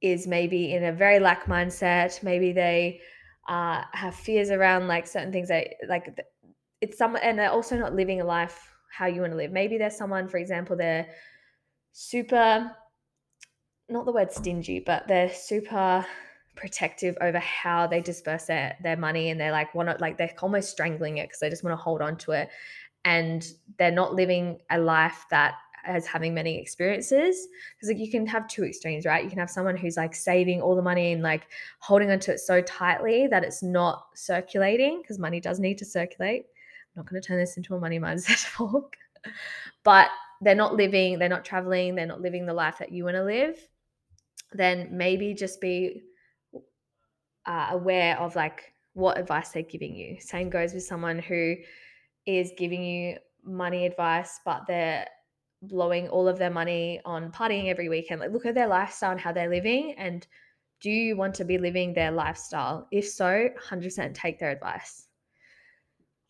is 0.00 0.26
maybe 0.26 0.74
in 0.74 0.84
a 0.84 0.92
very 0.92 1.18
lack 1.18 1.44
mindset, 1.44 2.22
maybe 2.22 2.52
they 2.52 3.00
uh, 3.48 3.82
have 3.92 4.14
fears 4.14 4.50
around 4.50 4.88
like 4.88 5.06
certain 5.06 5.32
things 5.32 5.48
that 5.48 5.68
like 5.88 6.18
it's 6.80 6.96
some 6.96 7.16
and 7.22 7.38
they're 7.38 7.50
also 7.50 7.76
not 7.76 7.94
living 7.94 8.20
a 8.20 8.24
life 8.24 8.73
how 8.96 9.06
you 9.06 9.20
want 9.20 9.32
to 9.32 9.36
live. 9.36 9.52
Maybe 9.52 9.78
there's 9.78 9.96
someone, 9.96 10.28
for 10.28 10.38
example, 10.38 10.76
they're 10.76 11.06
super 11.92 12.70
not 13.88 14.06
the 14.06 14.12
word 14.12 14.32
stingy, 14.32 14.80
but 14.80 15.06
they're 15.06 15.32
super 15.32 16.06
protective 16.56 17.16
over 17.20 17.38
how 17.38 17.86
they 17.86 18.00
disperse 18.00 18.46
their, 18.46 18.76
their 18.82 18.96
money 18.96 19.30
and 19.30 19.40
they're 19.40 19.52
like 19.52 19.74
want 19.74 19.88
to 19.88 19.96
like 20.00 20.16
they're 20.16 20.32
almost 20.40 20.70
strangling 20.70 21.18
it 21.18 21.28
because 21.28 21.40
they 21.40 21.50
just 21.50 21.64
want 21.64 21.72
to 21.72 21.82
hold 21.82 22.00
on 22.00 22.16
to 22.16 22.32
it. 22.32 22.48
And 23.04 23.46
they're 23.78 23.90
not 23.90 24.14
living 24.14 24.60
a 24.70 24.78
life 24.78 25.26
that 25.30 25.54
having 26.06 26.32
many 26.32 26.58
experiences. 26.58 27.46
Because 27.76 27.90
like 27.90 27.98
you 27.98 28.10
can 28.10 28.26
have 28.26 28.48
two 28.48 28.64
extremes 28.64 29.04
right? 29.04 29.22
You 29.22 29.28
can 29.28 29.38
have 29.38 29.50
someone 29.50 29.76
who's 29.76 29.96
like 29.96 30.14
saving 30.14 30.62
all 30.62 30.74
the 30.74 30.82
money 30.82 31.12
and 31.12 31.22
like 31.22 31.46
holding 31.80 32.10
onto 32.10 32.30
it 32.30 32.40
so 32.40 32.62
tightly 32.62 33.26
that 33.26 33.44
it's 33.44 33.62
not 33.62 34.06
circulating 34.14 35.02
because 35.02 35.18
money 35.18 35.40
does 35.40 35.60
need 35.60 35.78
to 35.78 35.84
circulate 35.84 36.46
not 36.96 37.06
going 37.06 37.20
to 37.20 37.26
turn 37.26 37.38
this 37.38 37.56
into 37.56 37.74
a 37.74 37.80
money 37.80 37.98
mindset 37.98 38.52
talk 38.56 38.96
but 39.82 40.08
they're 40.40 40.54
not 40.54 40.74
living 40.74 41.18
they're 41.18 41.28
not 41.28 41.44
traveling 41.44 41.94
they're 41.94 42.06
not 42.06 42.20
living 42.20 42.46
the 42.46 42.52
life 42.52 42.78
that 42.78 42.92
you 42.92 43.04
want 43.04 43.16
to 43.16 43.24
live 43.24 43.56
then 44.52 44.88
maybe 44.90 45.34
just 45.34 45.60
be 45.60 46.02
uh, 47.46 47.68
aware 47.72 48.18
of 48.18 48.36
like 48.36 48.72
what 48.94 49.18
advice 49.18 49.50
they're 49.50 49.62
giving 49.62 49.94
you. 49.94 50.18
Same 50.20 50.48
goes 50.48 50.72
with 50.72 50.84
someone 50.84 51.18
who 51.18 51.56
is 52.26 52.52
giving 52.56 52.82
you 52.82 53.16
money 53.44 53.86
advice, 53.86 54.40
but 54.44 54.62
they're 54.66 55.06
blowing 55.62 56.08
all 56.08 56.28
of 56.28 56.38
their 56.38 56.50
money 56.50 57.00
on 57.04 57.30
partying 57.32 57.68
every 57.68 57.88
weekend. 57.88 58.20
Like, 58.20 58.32
look 58.32 58.46
at 58.46 58.54
their 58.54 58.68
lifestyle 58.68 59.12
and 59.12 59.20
how 59.20 59.32
they're 59.32 59.50
living. 59.50 59.94
And 59.98 60.26
do 60.80 60.90
you 60.90 61.16
want 61.16 61.34
to 61.34 61.44
be 61.44 61.58
living 61.58 61.92
their 61.92 62.10
lifestyle? 62.10 62.86
If 62.92 63.08
so, 63.08 63.48
100% 63.70 64.14
take 64.14 64.38
their 64.38 64.50
advice. 64.50 65.08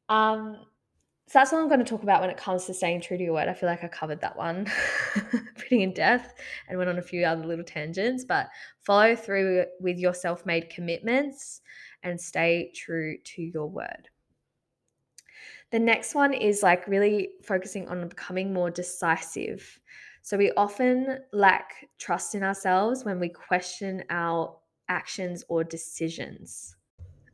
Um, 0.09 0.59
so 1.27 1.39
that's 1.39 1.53
what 1.53 1.63
I'm 1.63 1.69
going 1.69 1.81
to 1.81 1.87
talk 1.87 2.03
about 2.03 2.21
when 2.21 2.29
it 2.29 2.37
comes 2.37 2.67
to 2.67 2.75
staying 2.75 3.01
true 3.01 3.17
to 3.17 3.25
your 3.25 3.33
word. 3.33 3.49
I 3.49 3.55
feel 3.55 3.69
like 3.69 3.83
I 3.83 3.89
covered 3.89 4.21
that 4.21 4.37
one 4.37 4.71
pretty 5.57 5.83
in 5.83 5.95
depth 5.95 6.35
and 6.69 6.77
went 6.77 6.91
on 6.91 6.99
a 6.99 7.03
few 7.03 7.25
other 7.25 7.47
little 7.47 7.65
tangents, 7.65 8.25
but 8.25 8.49
follow 8.81 9.17
through 9.17 9.65
with 9.81 9.99
your 9.99 10.13
self 10.13 10.45
made 10.45 10.69
commitments 10.69 11.63
and 12.03 12.21
stay 12.21 12.71
true 12.75 13.17
to 13.25 13.43
your 13.43 13.67
word. 13.67 14.11
The 15.71 15.79
next 15.79 16.15
one 16.15 16.35
is 16.35 16.63
like 16.63 16.87
really 16.87 17.31
focusing 17.43 17.89
on 17.89 18.07
becoming 18.07 18.53
more 18.53 18.71
decisive. 18.71 19.81
So 20.23 20.37
we 20.37 20.53
often 20.53 21.21
lack 21.33 21.89
trust 21.99 22.35
in 22.35 22.43
ourselves 22.43 23.05
when 23.05 23.19
we 23.19 23.31
question 23.31 24.05
our 24.11 24.57
actions 24.89 25.43
or 25.49 25.65
decisions. 25.65 26.77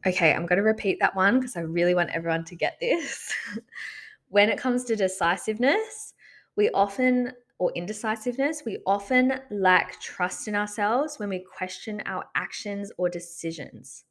Okay, 0.06 0.32
I'm 0.32 0.46
going 0.46 0.56
to 0.56 0.62
repeat 0.62 0.98
that 1.00 1.14
one 1.14 1.38
because 1.38 1.56
I 1.56 1.60
really 1.60 1.94
want 1.94 2.10
everyone 2.10 2.44
to 2.46 2.56
get 2.56 2.78
this. 2.80 3.34
when 4.28 4.48
it 4.48 4.58
comes 4.58 4.84
to 4.84 4.96
decisiveness, 4.96 6.14
we 6.56 6.70
often, 6.70 7.32
or 7.58 7.70
indecisiveness, 7.74 8.62
we 8.64 8.78
often 8.86 9.40
lack 9.50 10.00
trust 10.00 10.48
in 10.48 10.54
ourselves 10.54 11.18
when 11.18 11.28
we 11.28 11.40
question 11.40 12.02
our 12.06 12.24
actions 12.34 12.90
or 12.96 13.10
decisions. 13.10 14.04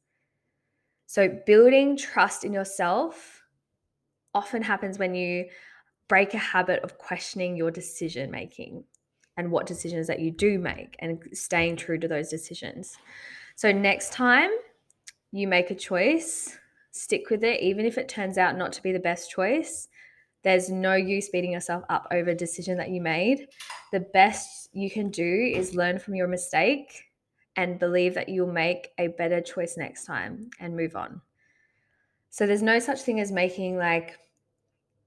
So, 1.06 1.28
building 1.44 1.96
trust 1.96 2.44
in 2.44 2.52
yourself 2.52 3.42
often 4.32 4.62
happens 4.62 4.96
when 4.96 5.16
you 5.16 5.46
break 6.08 6.34
a 6.34 6.38
habit 6.38 6.84
of 6.84 6.98
questioning 6.98 7.56
your 7.56 7.72
decision 7.72 8.30
making 8.30 8.84
and 9.36 9.50
what 9.50 9.66
decisions 9.66 10.06
that 10.06 10.20
you 10.20 10.30
do 10.30 10.60
make 10.60 10.94
and 11.00 11.18
staying 11.32 11.76
true 11.76 11.98
to 11.98 12.06
those 12.06 12.28
decisions. 12.28 12.96
So, 13.56 13.72
next 13.72 14.12
time 14.12 14.50
you 15.32 15.46
make 15.46 15.70
a 15.70 15.74
choice, 15.74 16.58
stick 16.90 17.30
with 17.30 17.44
it, 17.44 17.60
even 17.60 17.86
if 17.86 17.98
it 17.98 18.08
turns 18.08 18.38
out 18.38 18.56
not 18.56 18.72
to 18.74 18.82
be 18.82 18.92
the 18.92 18.98
best 18.98 19.30
choice. 19.30 19.88
There's 20.42 20.70
no 20.70 20.94
use 20.94 21.28
beating 21.28 21.52
yourself 21.52 21.84
up 21.88 22.06
over 22.10 22.30
a 22.30 22.34
decision 22.34 22.78
that 22.78 22.90
you 22.90 23.00
made. 23.00 23.48
The 23.92 24.00
best 24.00 24.70
you 24.72 24.90
can 24.90 25.10
do 25.10 25.52
is 25.54 25.74
learn 25.74 25.98
from 25.98 26.14
your 26.14 26.28
mistake 26.28 27.04
and 27.56 27.78
believe 27.78 28.14
that 28.14 28.28
you'll 28.28 28.52
make 28.52 28.90
a 28.98 29.08
better 29.08 29.40
choice 29.40 29.76
next 29.76 30.04
time 30.04 30.50
and 30.58 30.76
move 30.76 30.96
on. 30.96 31.20
So 32.30 32.46
there's 32.46 32.62
no 32.62 32.78
such 32.78 33.02
thing 33.02 33.20
as 33.20 33.32
making 33.32 33.76
like 33.76 34.18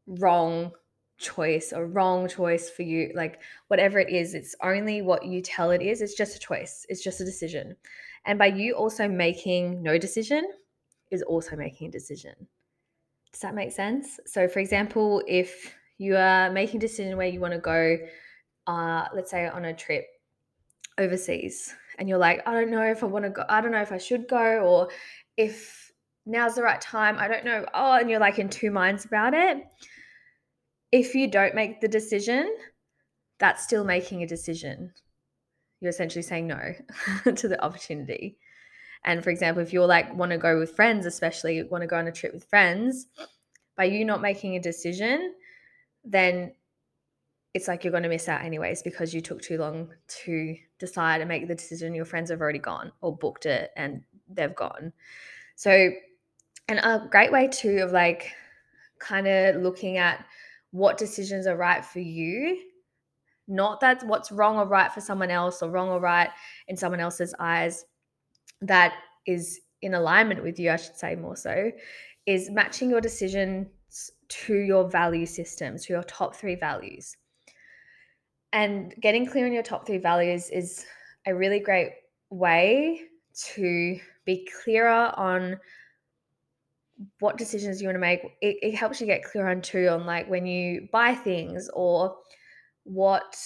wrong 0.07 0.71
choice 1.17 1.71
or 1.73 1.85
wrong 1.85 2.27
choice 2.27 2.69
for 2.69 2.81
you 2.81 3.11
like 3.15 3.39
whatever 3.67 3.99
it 3.99 4.09
is 4.09 4.33
it's 4.33 4.55
only 4.61 5.01
what 5.01 5.25
you 5.25 5.41
tell 5.41 5.71
it 5.71 5.81
is 5.81 6.01
it's 6.01 6.15
just 6.15 6.35
a 6.35 6.39
choice 6.39 6.85
it's 6.89 7.03
just 7.03 7.21
a 7.21 7.25
decision 7.25 7.75
and 8.25 8.39
by 8.39 8.47
you 8.47 8.73
also 8.73 9.07
making 9.07 9.81
no 9.83 9.97
decision 9.97 10.47
is 11.11 11.21
also 11.21 11.55
making 11.55 11.87
a 11.87 11.91
decision. 11.91 12.33
Does 13.31 13.41
that 13.41 13.55
make 13.55 13.71
sense? 13.71 14.19
So, 14.25 14.47
for 14.47 14.59
example, 14.59 15.21
if 15.27 15.73
you 15.97 16.15
are 16.15 16.51
making 16.51 16.77
a 16.77 16.81
decision 16.81 17.17
where 17.17 17.27
you 17.27 17.39
want 17.39 17.53
to 17.53 17.59
go, 17.59 17.97
uh, 18.67 19.07
let's 19.13 19.31
say 19.31 19.47
on 19.47 19.65
a 19.65 19.73
trip 19.73 20.05
overseas, 20.97 21.75
and 21.97 22.07
you're 22.07 22.17
like, 22.17 22.41
I 22.47 22.53
don't 22.53 22.69
know 22.69 22.83
if 22.83 23.03
I 23.03 23.07
want 23.07 23.25
to 23.25 23.29
go, 23.29 23.43
I 23.49 23.61
don't 23.61 23.71
know 23.71 23.81
if 23.81 23.91
I 23.91 23.97
should 23.97 24.27
go, 24.27 24.59
or 24.59 24.89
if 25.37 25.91
now's 26.25 26.55
the 26.55 26.63
right 26.63 26.79
time, 26.79 27.17
I 27.17 27.27
don't 27.27 27.45
know. 27.45 27.65
Oh, 27.73 27.93
and 27.93 28.09
you're 28.09 28.19
like 28.19 28.39
in 28.39 28.49
two 28.49 28.71
minds 28.71 29.05
about 29.05 29.33
it. 29.33 29.63
If 30.91 31.15
you 31.15 31.27
don't 31.27 31.55
make 31.55 31.81
the 31.81 31.87
decision, 31.87 32.55
that's 33.39 33.63
still 33.63 33.83
making 33.83 34.23
a 34.23 34.27
decision 34.27 34.93
you're 35.83 35.89
essentially 35.89 36.23
saying 36.23 36.47
no 36.47 36.73
to 37.35 37.47
the 37.47 37.61
opportunity. 37.63 38.37
And 39.03 39.21
for 39.21 39.31
example, 39.31 39.61
if 39.61 39.73
you're 39.73 39.85
like 39.85 40.15
want 40.15 40.31
to 40.31 40.37
go 40.37 40.57
with 40.57 40.75
friends, 40.75 41.05
especially 41.05 41.61
want 41.63 41.81
to 41.81 41.87
go 41.87 41.97
on 41.97 42.07
a 42.07 42.11
trip 42.11 42.33
with 42.33 42.45
friends, 42.45 43.07
by 43.75 43.83
you 43.83 44.05
not 44.05 44.21
making 44.21 44.55
a 44.55 44.61
decision, 44.61 45.33
then 46.05 46.53
it's 47.53 47.67
like 47.67 47.83
you're 47.83 47.91
going 47.91 48.03
to 48.03 48.09
miss 48.09 48.29
out 48.29 48.43
anyways 48.43 48.81
because 48.81 49.13
you 49.13 49.19
took 49.19 49.41
too 49.41 49.57
long 49.57 49.89
to 50.07 50.55
decide 50.79 51.19
and 51.19 51.27
make 51.27 51.49
the 51.49 51.55
decision. 51.55 51.93
Your 51.93 52.05
friends 52.05 52.29
have 52.29 52.39
already 52.39 52.59
gone 52.59 52.93
or 53.01 53.15
booked 53.15 53.45
it 53.45 53.71
and 53.75 54.01
they've 54.29 54.55
gone. 54.55 54.93
So, 55.55 55.91
and 56.69 56.79
a 56.79 57.07
great 57.11 57.31
way 57.31 57.49
too 57.49 57.79
of 57.79 57.91
like 57.91 58.31
kind 58.99 59.27
of 59.27 59.61
looking 59.61 59.97
at 59.97 60.25
what 60.71 60.97
decisions 60.97 61.45
are 61.45 61.57
right 61.57 61.83
for 61.83 61.99
you 61.99 62.57
not 63.47 63.79
that 63.81 64.03
what's 64.05 64.31
wrong 64.31 64.57
or 64.57 64.65
right 64.65 64.91
for 64.91 65.01
someone 65.01 65.29
else 65.29 65.61
or 65.61 65.69
wrong 65.69 65.89
or 65.89 65.99
right 65.99 66.29
in 66.67 66.77
someone 66.77 66.99
else's 66.99 67.33
eyes 67.39 67.85
that 68.61 68.93
is 69.27 69.59
in 69.81 69.93
alignment 69.93 70.43
with 70.43 70.59
you, 70.59 70.71
I 70.71 70.77
should 70.77 70.95
say 70.95 71.15
more 71.15 71.35
so, 71.35 71.71
is 72.25 72.49
matching 72.49 72.89
your 72.89 73.01
decisions 73.01 73.67
to 74.29 74.55
your 74.55 74.89
value 74.89 75.25
system, 75.25 75.77
to 75.77 75.93
your 75.93 76.03
top 76.03 76.35
three 76.35 76.55
values. 76.55 77.15
And 78.53 78.93
getting 79.01 79.25
clear 79.25 79.45
on 79.45 79.51
your 79.51 79.63
top 79.63 79.85
three 79.85 79.97
values 79.97 80.49
is 80.49 80.85
a 81.27 81.35
really 81.35 81.59
great 81.59 81.91
way 82.29 83.01
to 83.55 83.99
be 84.25 84.47
clearer 84.63 85.11
on 85.17 85.59
what 87.19 87.37
decisions 87.37 87.81
you 87.81 87.87
want 87.87 87.95
to 87.95 87.99
make. 87.99 88.21
It, 88.41 88.57
it 88.61 88.75
helps 88.75 89.01
you 89.01 89.07
get 89.07 89.23
clear 89.23 89.49
on 89.49 89.61
too 89.61 89.87
on 89.89 90.05
like 90.05 90.29
when 90.29 90.45
you 90.45 90.87
buy 90.91 91.15
things 91.15 91.69
or 91.73 92.15
what 92.83 93.37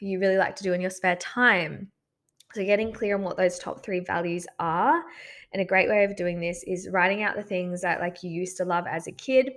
you 0.00 0.18
really 0.18 0.36
like 0.36 0.56
to 0.56 0.62
do 0.62 0.72
in 0.72 0.80
your 0.80 0.90
spare 0.90 1.16
time. 1.16 1.90
So, 2.52 2.64
getting 2.64 2.92
clear 2.92 3.16
on 3.16 3.22
what 3.22 3.36
those 3.36 3.58
top 3.58 3.84
three 3.84 4.00
values 4.00 4.46
are. 4.58 5.02
And 5.52 5.62
a 5.62 5.64
great 5.64 5.88
way 5.88 6.04
of 6.04 6.16
doing 6.16 6.40
this 6.40 6.62
is 6.66 6.88
writing 6.90 7.22
out 7.22 7.36
the 7.36 7.42
things 7.42 7.80
that 7.82 8.00
like 8.00 8.22
you 8.22 8.30
used 8.30 8.56
to 8.58 8.64
love 8.64 8.86
as 8.88 9.06
a 9.06 9.12
kid 9.12 9.50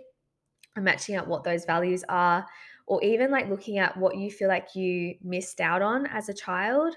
and 0.76 0.86
matching 0.86 1.16
up 1.16 1.28
what 1.28 1.44
those 1.44 1.66
values 1.66 2.04
are, 2.10 2.46
or 2.86 3.04
even 3.04 3.32
like 3.32 3.50
looking 3.50 3.78
at 3.78 3.98
what 3.98 4.18
you 4.18 4.32
feel 4.32 4.48
like 4.48 4.76
you 4.76 5.16
missed 5.24 5.60
out 5.60 5.82
on 5.82 6.06
as 6.08 6.30
a 6.30 6.34
child, 6.34 6.96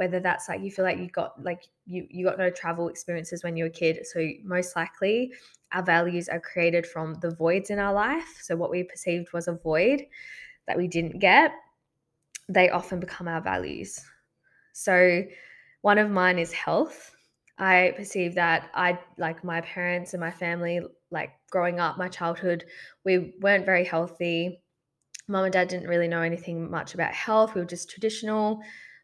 whether 0.00 0.18
that's 0.18 0.48
like 0.48 0.62
you 0.62 0.70
feel 0.70 0.84
like 0.84 0.96
you 0.96 1.08
got 1.08 1.34
like 1.44 1.68
you 1.84 2.06
you 2.08 2.24
got 2.24 2.38
no 2.38 2.48
travel 2.48 2.88
experiences 2.88 3.44
when 3.44 3.54
you 3.54 3.64
were 3.64 3.68
a 3.68 3.72
kid 3.72 3.98
so 4.06 4.26
most 4.44 4.74
likely 4.74 5.30
our 5.72 5.82
values 5.82 6.26
are 6.26 6.40
created 6.40 6.86
from 6.86 7.12
the 7.20 7.30
voids 7.30 7.68
in 7.68 7.78
our 7.78 7.92
life 7.92 8.38
so 8.40 8.56
what 8.56 8.70
we 8.70 8.82
perceived 8.82 9.30
was 9.34 9.46
a 9.46 9.52
void 9.52 10.00
that 10.66 10.76
we 10.76 10.88
didn't 10.88 11.18
get 11.18 11.52
they 12.50 12.68
often 12.68 13.00
become 13.00 13.28
our 13.28 13.40
values. 13.40 14.00
So 14.72 15.22
one 15.82 15.98
of 15.98 16.10
mine 16.10 16.38
is 16.38 16.52
health. 16.52 17.14
I 17.58 17.92
perceive 17.96 18.34
that 18.36 18.70
i 18.74 18.98
like 19.18 19.44
my 19.44 19.60
parents 19.60 20.14
and 20.14 20.20
my 20.20 20.30
family 20.30 20.80
like 21.10 21.32
growing 21.50 21.78
up 21.78 21.98
my 21.98 22.08
childhood 22.08 22.64
we 23.04 23.34
weren't 23.40 23.66
very 23.66 23.84
healthy. 23.84 24.62
Mom 25.28 25.44
and 25.44 25.52
dad 25.52 25.68
didn't 25.68 25.88
really 25.88 26.08
know 26.08 26.22
anything 26.22 26.70
much 26.70 26.94
about 26.94 27.12
health. 27.12 27.54
We 27.54 27.60
were 27.60 27.66
just 27.66 27.90
traditional 27.90 28.60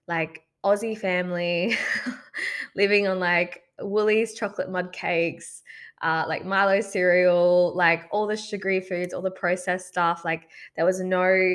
like 0.08 0.42
Aussie 0.64 0.98
family 0.98 1.76
living 2.76 3.06
on 3.06 3.20
like 3.20 3.62
Woolies 3.78 4.34
chocolate 4.34 4.70
mud 4.70 4.92
cakes, 4.92 5.62
uh, 6.02 6.24
like 6.28 6.44
Milo 6.44 6.80
cereal, 6.80 7.72
like 7.74 8.04
all 8.10 8.26
the 8.26 8.36
sugary 8.36 8.80
foods, 8.80 9.14
all 9.14 9.22
the 9.22 9.30
processed 9.30 9.88
stuff. 9.88 10.24
Like 10.24 10.48
there 10.76 10.84
was 10.84 11.00
no, 11.00 11.54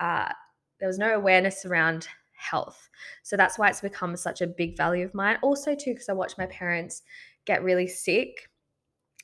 uh, 0.00 0.32
there 0.80 0.88
was 0.88 0.98
no 0.98 1.14
awareness 1.14 1.64
around 1.64 2.06
health. 2.36 2.88
So 3.22 3.36
that's 3.36 3.58
why 3.58 3.68
it's 3.68 3.80
become 3.80 4.16
such 4.16 4.40
a 4.40 4.46
big 4.46 4.76
value 4.76 5.04
of 5.04 5.14
mine. 5.14 5.38
Also, 5.42 5.74
too, 5.74 5.92
because 5.92 6.08
I 6.08 6.12
watch 6.12 6.38
my 6.38 6.46
parents 6.46 7.02
get 7.46 7.62
really 7.62 7.86
sick 7.86 8.48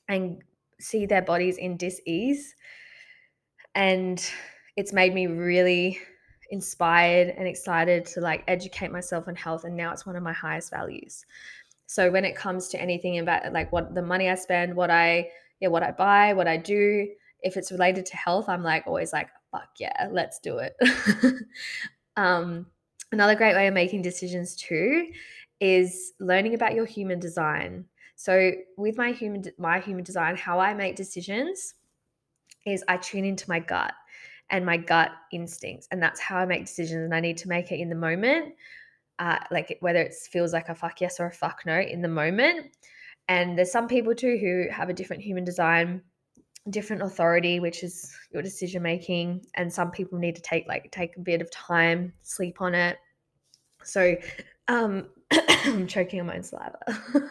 and 0.08 0.42
see 0.80 1.06
their 1.06 1.22
bodies 1.22 1.58
in 1.58 1.76
dis-ease, 1.76 2.54
and 3.74 4.24
it's 4.76 4.92
made 4.92 5.14
me 5.14 5.26
really 5.26 5.98
inspired 6.50 7.28
and 7.28 7.46
excited 7.46 8.04
to 8.04 8.20
like 8.20 8.42
educate 8.48 8.90
myself 8.90 9.28
on 9.28 9.36
health 9.36 9.62
and 9.62 9.76
now 9.76 9.92
it's 9.92 10.04
one 10.04 10.16
of 10.16 10.22
my 10.22 10.32
highest 10.32 10.70
values 10.70 11.24
so 11.90 12.08
when 12.08 12.24
it 12.24 12.36
comes 12.36 12.68
to 12.68 12.80
anything 12.80 13.18
about 13.18 13.52
like 13.52 13.72
what 13.72 13.96
the 13.96 14.02
money 14.02 14.28
i 14.28 14.34
spend 14.36 14.76
what 14.76 14.90
i 14.92 15.28
yeah 15.58 15.66
what 15.66 15.82
i 15.82 15.90
buy 15.90 16.32
what 16.32 16.46
i 16.46 16.56
do 16.56 17.08
if 17.42 17.56
it's 17.56 17.72
related 17.72 18.06
to 18.06 18.16
health 18.16 18.48
i'm 18.48 18.62
like 18.62 18.86
always 18.86 19.12
like 19.12 19.28
fuck 19.50 19.70
yeah 19.80 20.08
let's 20.12 20.38
do 20.38 20.58
it 20.58 20.76
um 22.16 22.64
another 23.10 23.34
great 23.34 23.56
way 23.56 23.66
of 23.66 23.74
making 23.74 24.02
decisions 24.02 24.54
too 24.54 25.10
is 25.58 26.12
learning 26.20 26.54
about 26.54 26.74
your 26.74 26.86
human 26.86 27.18
design 27.18 27.84
so 28.14 28.52
with 28.76 28.96
my 28.96 29.10
human 29.10 29.42
my 29.58 29.80
human 29.80 30.04
design 30.04 30.36
how 30.36 30.60
i 30.60 30.72
make 30.72 30.94
decisions 30.94 31.74
is 32.66 32.84
i 32.86 32.96
tune 32.98 33.24
into 33.24 33.50
my 33.50 33.58
gut 33.58 33.94
and 34.50 34.66
my 34.66 34.76
gut 34.76 35.10
instincts. 35.32 35.88
And 35.90 36.02
that's 36.02 36.20
how 36.20 36.36
I 36.36 36.44
make 36.44 36.66
decisions. 36.66 37.04
And 37.04 37.14
I 37.14 37.20
need 37.20 37.36
to 37.38 37.48
make 37.48 37.72
it 37.72 37.80
in 37.80 37.88
the 37.88 37.94
moment, 37.94 38.54
uh, 39.20 39.38
like 39.50 39.76
whether 39.80 40.00
it 40.00 40.14
feels 40.14 40.52
like 40.52 40.70
a 40.70 40.74
fuck 40.74 41.00
yes 41.00 41.20
or 41.20 41.26
a 41.26 41.32
fuck 41.32 41.60
no 41.66 41.78
in 41.78 42.00
the 42.00 42.08
moment. 42.08 42.74
And 43.28 43.56
there's 43.56 43.70
some 43.70 43.86
people 43.86 44.14
too 44.14 44.38
who 44.40 44.66
have 44.72 44.88
a 44.88 44.94
different 44.94 45.22
human 45.22 45.44
design, 45.44 46.02
different 46.70 47.02
authority, 47.02 47.60
which 47.60 47.84
is 47.84 48.12
your 48.32 48.42
decision 48.42 48.82
making. 48.82 49.44
And 49.54 49.72
some 49.72 49.90
people 49.90 50.18
need 50.18 50.34
to 50.36 50.42
take 50.42 50.66
like 50.66 50.90
take 50.90 51.16
a 51.16 51.20
bit 51.20 51.42
of 51.42 51.50
time, 51.50 52.12
sleep 52.22 52.60
on 52.60 52.74
it. 52.74 52.96
So 53.84 54.16
um, 54.68 55.10
I'm 55.30 55.86
choking 55.86 56.20
on 56.20 56.26
my 56.26 56.36
own 56.36 56.42
saliva. 56.42 56.78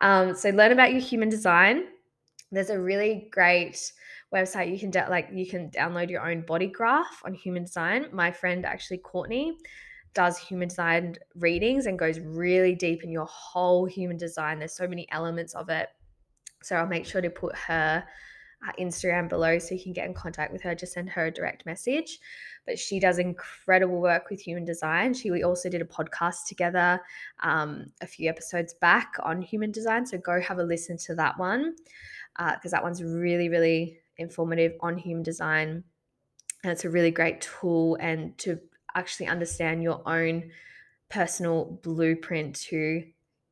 um, 0.00 0.34
so 0.34 0.50
learn 0.50 0.72
about 0.72 0.92
your 0.92 1.00
human 1.00 1.28
design. 1.28 1.86
There's 2.52 2.70
a 2.70 2.80
really 2.80 3.28
great 3.32 3.92
website 4.32 4.70
you 4.72 4.78
can 4.78 4.90
de- 4.90 5.06
like 5.08 5.28
you 5.32 5.46
can 5.46 5.70
download 5.70 6.10
your 6.10 6.28
own 6.28 6.42
body 6.42 6.66
graph 6.66 7.22
on 7.24 7.32
human 7.32 7.62
design 7.62 8.06
my 8.10 8.32
friend 8.32 8.66
actually 8.66 8.98
courtney 8.98 9.56
does 10.14 10.38
human 10.38 10.68
design 10.68 11.16
readings 11.34 11.86
and 11.86 11.98
goes 11.98 12.20
really 12.20 12.74
deep 12.74 13.02
in 13.02 13.10
your 13.10 13.26
whole 13.26 13.84
human 13.84 14.16
design. 14.16 14.58
There's 14.58 14.76
so 14.76 14.86
many 14.86 15.06
elements 15.10 15.54
of 15.54 15.68
it. 15.68 15.88
So 16.62 16.76
i'll 16.76 16.86
make 16.86 17.04
sure 17.04 17.20
to 17.20 17.28
put 17.28 17.54
her 17.54 18.04
uh, 18.66 18.72
instagram 18.80 19.28
below 19.28 19.58
so 19.58 19.74
you 19.74 19.82
can 19.82 19.92
get 19.92 20.06
in 20.06 20.14
contact 20.14 20.50
with 20.50 20.62
her 20.62 20.74
just 20.74 20.94
send 20.94 21.10
her 21.10 21.26
a 21.26 21.30
direct 21.30 21.66
message. 21.66 22.18
But 22.64 22.78
she 22.78 22.98
does 22.98 23.18
incredible 23.18 24.00
work 24.00 24.30
with 24.30 24.40
human 24.40 24.64
design. 24.64 25.12
She 25.12 25.30
we 25.30 25.42
also 25.42 25.68
did 25.68 25.82
a 25.82 25.84
podcast 25.84 26.46
together 26.46 27.00
um, 27.42 27.86
a 28.00 28.06
few 28.06 28.30
episodes 28.30 28.72
back 28.72 29.14
on 29.22 29.42
human 29.42 29.70
design. 29.70 30.06
So 30.06 30.16
go 30.16 30.40
have 30.40 30.58
a 30.58 30.62
listen 30.62 30.96
to 30.98 31.14
that 31.16 31.38
one 31.38 31.74
because 32.36 32.72
uh, 32.72 32.76
that 32.76 32.82
one's 32.82 33.02
really 33.02 33.50
really 33.50 33.98
informative 34.16 34.72
on 34.80 34.96
human 34.96 35.22
design. 35.22 35.84
And 36.62 36.72
it's 36.72 36.86
a 36.86 36.90
really 36.90 37.10
great 37.10 37.42
tool 37.42 37.98
and 38.00 38.38
to 38.38 38.58
actually 38.94 39.26
understand 39.26 39.82
your 39.82 40.06
own 40.08 40.50
personal 41.08 41.78
blueprint 41.82 42.56
to 42.56 43.04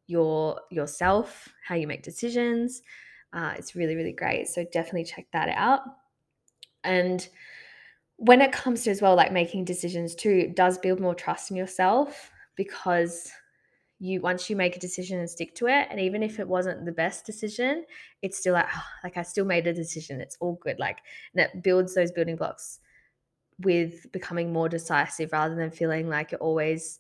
your 0.06 0.60
yourself, 0.70 1.48
how 1.66 1.74
you 1.74 1.86
make 1.86 2.02
decisions. 2.02 2.82
Uh, 3.32 3.54
it's 3.56 3.74
really, 3.74 3.96
really 3.96 4.12
great. 4.12 4.48
So 4.48 4.64
definitely 4.72 5.04
check 5.04 5.26
that 5.32 5.48
out. 5.48 5.80
And 6.84 7.26
when 8.16 8.42
it 8.42 8.52
comes 8.52 8.84
to 8.84 8.90
as 8.90 9.00
well, 9.00 9.16
like 9.16 9.32
making 9.32 9.64
decisions 9.64 10.14
too, 10.14 10.52
does 10.54 10.78
build 10.78 11.00
more 11.00 11.14
trust 11.14 11.50
in 11.50 11.56
yourself 11.56 12.30
because 12.56 13.30
you 14.02 14.20
once 14.20 14.50
you 14.50 14.56
make 14.56 14.76
a 14.76 14.80
decision 14.80 15.20
and 15.20 15.30
stick 15.30 15.54
to 15.54 15.68
it 15.68 15.86
and 15.88 16.00
even 16.00 16.24
if 16.24 16.40
it 16.40 16.48
wasn't 16.48 16.84
the 16.84 16.90
best 16.90 17.24
decision 17.24 17.84
it's 18.20 18.36
still 18.36 18.52
like 18.52 18.66
oh, 18.74 18.82
like 19.04 19.16
i 19.16 19.22
still 19.22 19.44
made 19.44 19.64
a 19.68 19.72
decision 19.72 20.20
it's 20.20 20.36
all 20.40 20.58
good 20.60 20.76
like 20.80 20.98
and 21.34 21.44
it 21.44 21.62
builds 21.62 21.94
those 21.94 22.10
building 22.10 22.34
blocks 22.34 22.80
with 23.62 24.10
becoming 24.12 24.52
more 24.52 24.68
decisive 24.68 25.32
rather 25.32 25.54
than 25.54 25.70
feeling 25.70 26.08
like 26.08 26.30
you're 26.30 26.40
always 26.40 26.98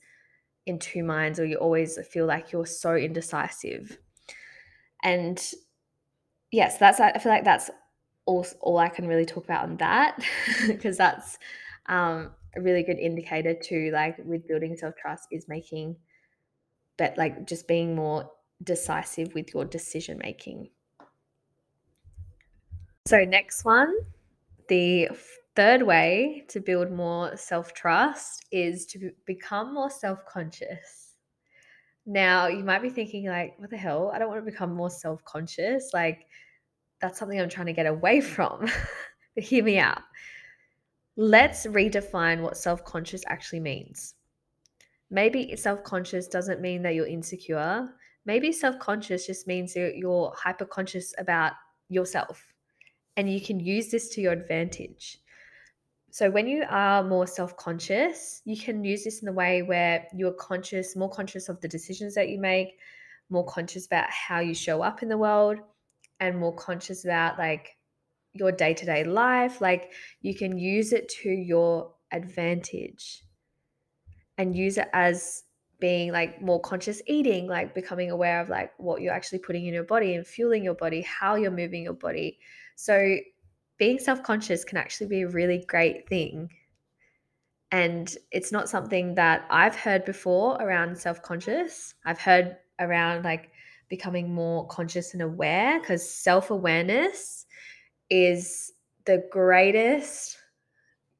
in 0.66 0.78
two 0.78 1.02
minds 1.02 1.38
or 1.40 1.44
you 1.44 1.56
always 1.56 1.98
feel 2.10 2.26
like 2.26 2.52
you're 2.52 2.66
so 2.66 2.94
indecisive 2.94 3.98
and 5.02 5.52
yes 6.50 6.74
so 6.74 6.78
that's 6.80 7.00
i 7.00 7.12
feel 7.18 7.32
like 7.32 7.44
that's 7.44 7.70
all, 8.26 8.46
all 8.60 8.78
i 8.78 8.88
can 8.88 9.06
really 9.08 9.26
talk 9.26 9.44
about 9.44 9.64
on 9.64 9.76
that 9.78 10.18
because 10.66 10.96
that's 10.96 11.38
um, 11.86 12.30
a 12.54 12.60
really 12.60 12.84
good 12.84 12.98
indicator 12.98 13.54
to 13.54 13.90
like 13.92 14.16
with 14.24 14.46
building 14.46 14.76
self-trust 14.76 15.26
is 15.32 15.48
making 15.48 15.96
but 16.96 17.16
like 17.18 17.46
just 17.46 17.66
being 17.66 17.94
more 17.94 18.30
decisive 18.62 19.34
with 19.34 19.52
your 19.54 19.64
decision 19.64 20.18
making. 20.22 20.70
So, 23.06 23.24
next 23.24 23.64
one, 23.64 23.94
the 24.68 25.08
third 25.54 25.82
way 25.82 26.44
to 26.48 26.60
build 26.60 26.90
more 26.90 27.36
self 27.36 27.74
trust 27.74 28.46
is 28.50 28.86
to 28.86 29.10
become 29.26 29.74
more 29.74 29.90
self 29.90 30.24
conscious. 30.26 31.14
Now, 32.04 32.48
you 32.48 32.64
might 32.64 32.82
be 32.82 32.90
thinking, 32.90 33.26
like, 33.26 33.54
what 33.58 33.70
the 33.70 33.76
hell? 33.76 34.10
I 34.12 34.18
don't 34.18 34.28
want 34.28 34.44
to 34.44 34.50
become 34.50 34.74
more 34.74 34.90
self 34.90 35.24
conscious. 35.24 35.90
Like, 35.92 36.26
that's 37.00 37.18
something 37.18 37.40
I'm 37.40 37.48
trying 37.48 37.66
to 37.66 37.72
get 37.72 37.86
away 37.86 38.20
from. 38.34 38.68
but 39.34 39.44
hear 39.44 39.64
me 39.64 39.78
out. 39.78 40.02
Let's 41.16 41.66
redefine 41.66 42.40
what 42.40 42.56
self 42.56 42.84
conscious 42.84 43.22
actually 43.28 43.60
means. 43.60 44.14
Maybe 45.10 45.54
self 45.56 45.84
conscious 45.84 46.26
doesn't 46.26 46.60
mean 46.60 46.82
that 46.82 46.94
you're 46.94 47.06
insecure. 47.06 47.90
Maybe 48.24 48.52
self 48.52 48.78
conscious 48.78 49.26
just 49.26 49.46
means 49.46 49.76
you're, 49.76 49.90
you're 49.92 50.32
hyper 50.36 50.64
conscious 50.64 51.12
about 51.18 51.52
yourself 51.88 52.42
and 53.16 53.30
you 53.30 53.40
can 53.40 53.60
use 53.60 53.90
this 53.90 54.08
to 54.10 54.20
your 54.20 54.32
advantage. 54.32 55.18
So, 56.12 56.30
when 56.30 56.46
you 56.46 56.64
are 56.68 57.02
more 57.02 57.26
self 57.26 57.56
conscious, 57.56 58.42
you 58.44 58.54
can 58.54 58.84
use 58.84 59.02
this 59.02 59.20
in 59.20 59.26
the 59.26 59.32
way 59.32 59.62
where 59.62 60.06
you're 60.14 60.34
conscious, 60.34 60.94
more 60.94 61.08
conscious 61.08 61.48
of 61.48 61.58
the 61.62 61.68
decisions 61.68 62.14
that 62.16 62.28
you 62.28 62.38
make, 62.38 62.78
more 63.30 63.46
conscious 63.46 63.86
about 63.86 64.10
how 64.10 64.40
you 64.40 64.52
show 64.52 64.82
up 64.82 65.02
in 65.02 65.08
the 65.08 65.16
world, 65.16 65.56
and 66.20 66.38
more 66.38 66.54
conscious 66.54 67.06
about 67.06 67.38
like 67.38 67.78
your 68.34 68.52
day 68.52 68.74
to 68.74 68.84
day 68.84 69.04
life. 69.04 69.62
Like, 69.62 69.92
you 70.20 70.34
can 70.34 70.58
use 70.58 70.92
it 70.92 71.08
to 71.22 71.30
your 71.30 71.94
advantage 72.12 73.24
and 74.36 74.54
use 74.54 74.76
it 74.76 74.88
as 74.92 75.44
being 75.80 76.12
like 76.12 76.42
more 76.42 76.60
conscious 76.60 77.00
eating, 77.06 77.46
like 77.46 77.74
becoming 77.74 78.10
aware 78.10 78.42
of 78.42 78.50
like 78.50 78.70
what 78.76 79.00
you're 79.00 79.14
actually 79.14 79.38
putting 79.38 79.66
in 79.66 79.72
your 79.72 79.82
body 79.84 80.14
and 80.14 80.26
fueling 80.26 80.62
your 80.62 80.74
body, 80.74 81.00
how 81.00 81.36
you're 81.36 81.50
moving 81.50 81.84
your 81.84 81.94
body. 81.94 82.38
So 82.76 83.16
being 83.82 83.98
self-conscious 83.98 84.62
can 84.62 84.78
actually 84.78 85.08
be 85.08 85.22
a 85.22 85.28
really 85.28 85.64
great 85.66 86.08
thing. 86.08 86.48
And 87.72 88.16
it's 88.30 88.52
not 88.52 88.68
something 88.68 89.16
that 89.16 89.44
I've 89.50 89.74
heard 89.74 90.04
before 90.04 90.54
around 90.62 90.96
self-conscious. 90.96 91.92
I've 92.06 92.20
heard 92.20 92.58
around 92.78 93.24
like 93.24 93.50
becoming 93.88 94.32
more 94.32 94.68
conscious 94.68 95.14
and 95.14 95.22
aware 95.22 95.80
because 95.80 96.08
self-awareness 96.08 97.44
is 98.08 98.72
the 99.04 99.24
greatest 99.32 100.38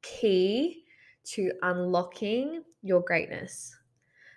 key 0.01 0.85
to 1.33 1.51
unlocking 1.63 2.63
your 2.81 3.01
greatness 3.01 3.75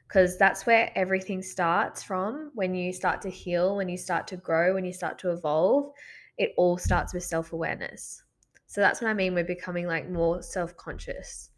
because 0.08 0.36
that's 0.36 0.66
where 0.66 0.90
everything 0.96 1.42
starts 1.42 2.02
from 2.02 2.50
when 2.54 2.74
you 2.74 2.92
start 2.92 3.22
to 3.22 3.30
heal 3.30 3.76
when 3.76 3.88
you 3.88 3.96
start 3.96 4.26
to 4.26 4.36
grow 4.36 4.74
when 4.74 4.84
you 4.84 4.92
start 4.92 5.18
to 5.18 5.32
evolve 5.32 5.92
it 6.38 6.52
all 6.56 6.76
starts 6.78 7.14
with 7.14 7.24
self-awareness 7.24 8.22
so 8.66 8.80
that's 8.80 9.00
what 9.00 9.08
i 9.08 9.14
mean 9.14 9.34
we're 9.34 9.44
becoming 9.44 9.86
like 9.86 10.08
more 10.10 10.42
self-conscious 10.42 11.50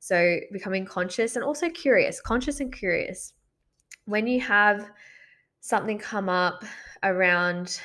So, 0.00 0.38
becoming 0.52 0.84
conscious 0.84 1.34
and 1.34 1.42
also 1.42 1.70
curious, 1.70 2.20
conscious 2.20 2.60
and 2.60 2.70
curious. 2.70 3.32
When 4.04 4.26
you 4.26 4.38
have 4.42 4.90
something 5.60 5.98
come 5.98 6.28
up 6.28 6.62
around 7.02 7.80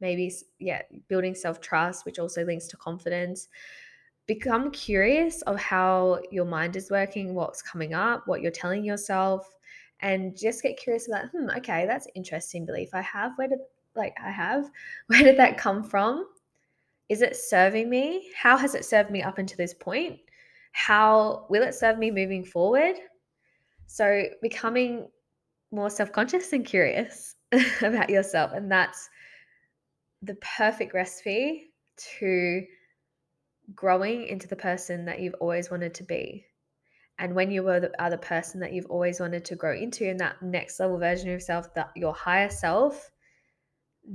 maybe, 0.00 0.32
yeah, 0.58 0.80
building 1.08 1.34
self 1.34 1.60
trust, 1.60 2.06
which 2.06 2.18
also 2.18 2.42
links 2.44 2.68
to 2.68 2.78
confidence, 2.78 3.48
become 4.26 4.70
curious 4.70 5.42
of 5.42 5.58
how 5.60 6.20
your 6.30 6.46
mind 6.46 6.74
is 6.74 6.90
working, 6.90 7.34
what's 7.34 7.60
coming 7.60 7.92
up, 7.92 8.26
what 8.26 8.40
you're 8.40 8.50
telling 8.50 8.82
yourself, 8.82 9.46
and 10.00 10.34
just 10.34 10.62
get 10.62 10.78
curious 10.78 11.06
about, 11.06 11.26
hmm, 11.32 11.50
okay, 11.58 11.84
that's 11.86 12.06
interesting 12.14 12.64
belief 12.64 12.88
I 12.94 13.02
have. 13.02 13.32
Where 13.36 13.48
did 13.48 13.58
like 13.94 14.14
I 14.22 14.30
have? 14.30 14.70
Where 15.06 15.22
did 15.22 15.38
that 15.38 15.58
come 15.58 15.82
from? 15.82 16.26
Is 17.08 17.22
it 17.22 17.36
serving 17.36 17.90
me? 17.90 18.30
How 18.36 18.56
has 18.56 18.74
it 18.74 18.84
served 18.84 19.10
me 19.10 19.22
up 19.22 19.38
until 19.38 19.56
this 19.56 19.74
point? 19.74 20.18
How 20.72 21.46
will 21.50 21.62
it 21.62 21.74
serve 21.74 21.98
me 21.98 22.10
moving 22.10 22.44
forward? 22.44 22.96
So 23.86 24.24
becoming 24.40 25.08
more 25.70 25.90
self-conscious 25.90 26.52
and 26.52 26.64
curious 26.64 27.36
about 27.82 28.08
yourself. 28.08 28.52
And 28.54 28.70
that's 28.70 29.10
the 30.22 30.36
perfect 30.36 30.94
recipe 30.94 31.72
to 32.18 32.64
growing 33.74 34.26
into 34.26 34.48
the 34.48 34.56
person 34.56 35.04
that 35.04 35.20
you've 35.20 35.34
always 35.40 35.70
wanted 35.70 35.94
to 35.94 36.04
be. 36.04 36.46
And 37.18 37.34
when 37.34 37.50
you 37.50 37.62
were 37.62 37.78
the 37.78 38.02
other 38.02 38.16
person 38.16 38.58
that 38.60 38.72
you've 38.72 38.90
always 38.90 39.20
wanted 39.20 39.44
to 39.44 39.54
grow 39.54 39.76
into, 39.76 40.08
and 40.08 40.18
that 40.18 40.42
next 40.42 40.80
level 40.80 40.98
version 40.98 41.28
of 41.28 41.34
yourself, 41.34 41.72
that 41.74 41.90
your 41.94 42.14
higher 42.14 42.50
self, 42.50 43.11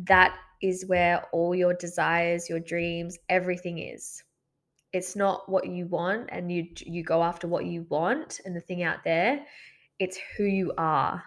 that 0.05 0.35
is 0.61 0.85
where 0.85 1.23
all 1.31 1.55
your 1.55 1.73
desires, 1.73 2.49
your 2.49 2.59
dreams, 2.59 3.17
everything 3.29 3.79
is. 3.79 4.23
It's 4.93 5.15
not 5.15 5.49
what 5.49 5.67
you 5.67 5.85
want 5.85 6.29
and 6.31 6.51
you 6.51 6.67
you 6.79 7.03
go 7.03 7.21
after 7.21 7.47
what 7.47 7.65
you 7.65 7.85
want 7.89 8.39
and 8.45 8.55
the 8.55 8.61
thing 8.61 8.83
out 8.83 9.03
there. 9.03 9.45
It's 9.99 10.17
who 10.35 10.45
you 10.45 10.73
are 10.77 11.23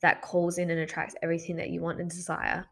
that 0.00 0.22
calls 0.22 0.58
in 0.58 0.70
and 0.70 0.80
attracts 0.80 1.14
everything 1.22 1.56
that 1.56 1.70
you 1.70 1.80
want 1.80 2.00
and 2.00 2.10
desire. 2.10 2.66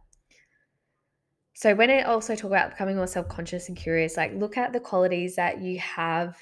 So 1.54 1.74
when 1.74 1.90
I 1.90 2.02
also 2.02 2.34
talk 2.34 2.50
about 2.50 2.70
becoming 2.70 2.96
more 2.96 3.06
self-conscious 3.06 3.68
and 3.68 3.76
curious, 3.76 4.16
like 4.16 4.32
look 4.34 4.56
at 4.56 4.72
the 4.72 4.80
qualities 4.80 5.36
that 5.36 5.60
you 5.60 5.78
have. 5.78 6.36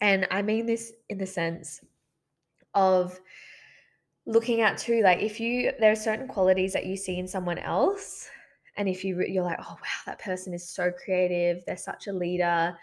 And 0.00 0.26
I 0.30 0.42
mean 0.42 0.66
this 0.66 0.92
in 1.08 1.18
the 1.18 1.26
sense 1.26 1.80
of 2.72 3.20
looking 4.26 4.60
at 4.60 4.78
too, 4.78 5.02
like 5.02 5.20
if 5.20 5.40
you 5.40 5.72
there 5.78 5.92
are 5.92 5.96
certain 5.96 6.28
qualities 6.28 6.72
that 6.72 6.86
you 6.86 6.96
see 6.96 7.18
in 7.18 7.28
someone 7.28 7.58
else, 7.58 8.28
and 8.76 8.88
if 8.88 9.04
you 9.04 9.22
you're 9.26 9.44
like, 9.44 9.58
oh 9.60 9.72
wow, 9.72 10.00
that 10.06 10.20
person 10.20 10.54
is 10.54 10.68
so 10.68 10.90
creative, 10.90 11.64
they're 11.66 11.76
such 11.76 12.06
a 12.06 12.12
leader, 12.12 12.76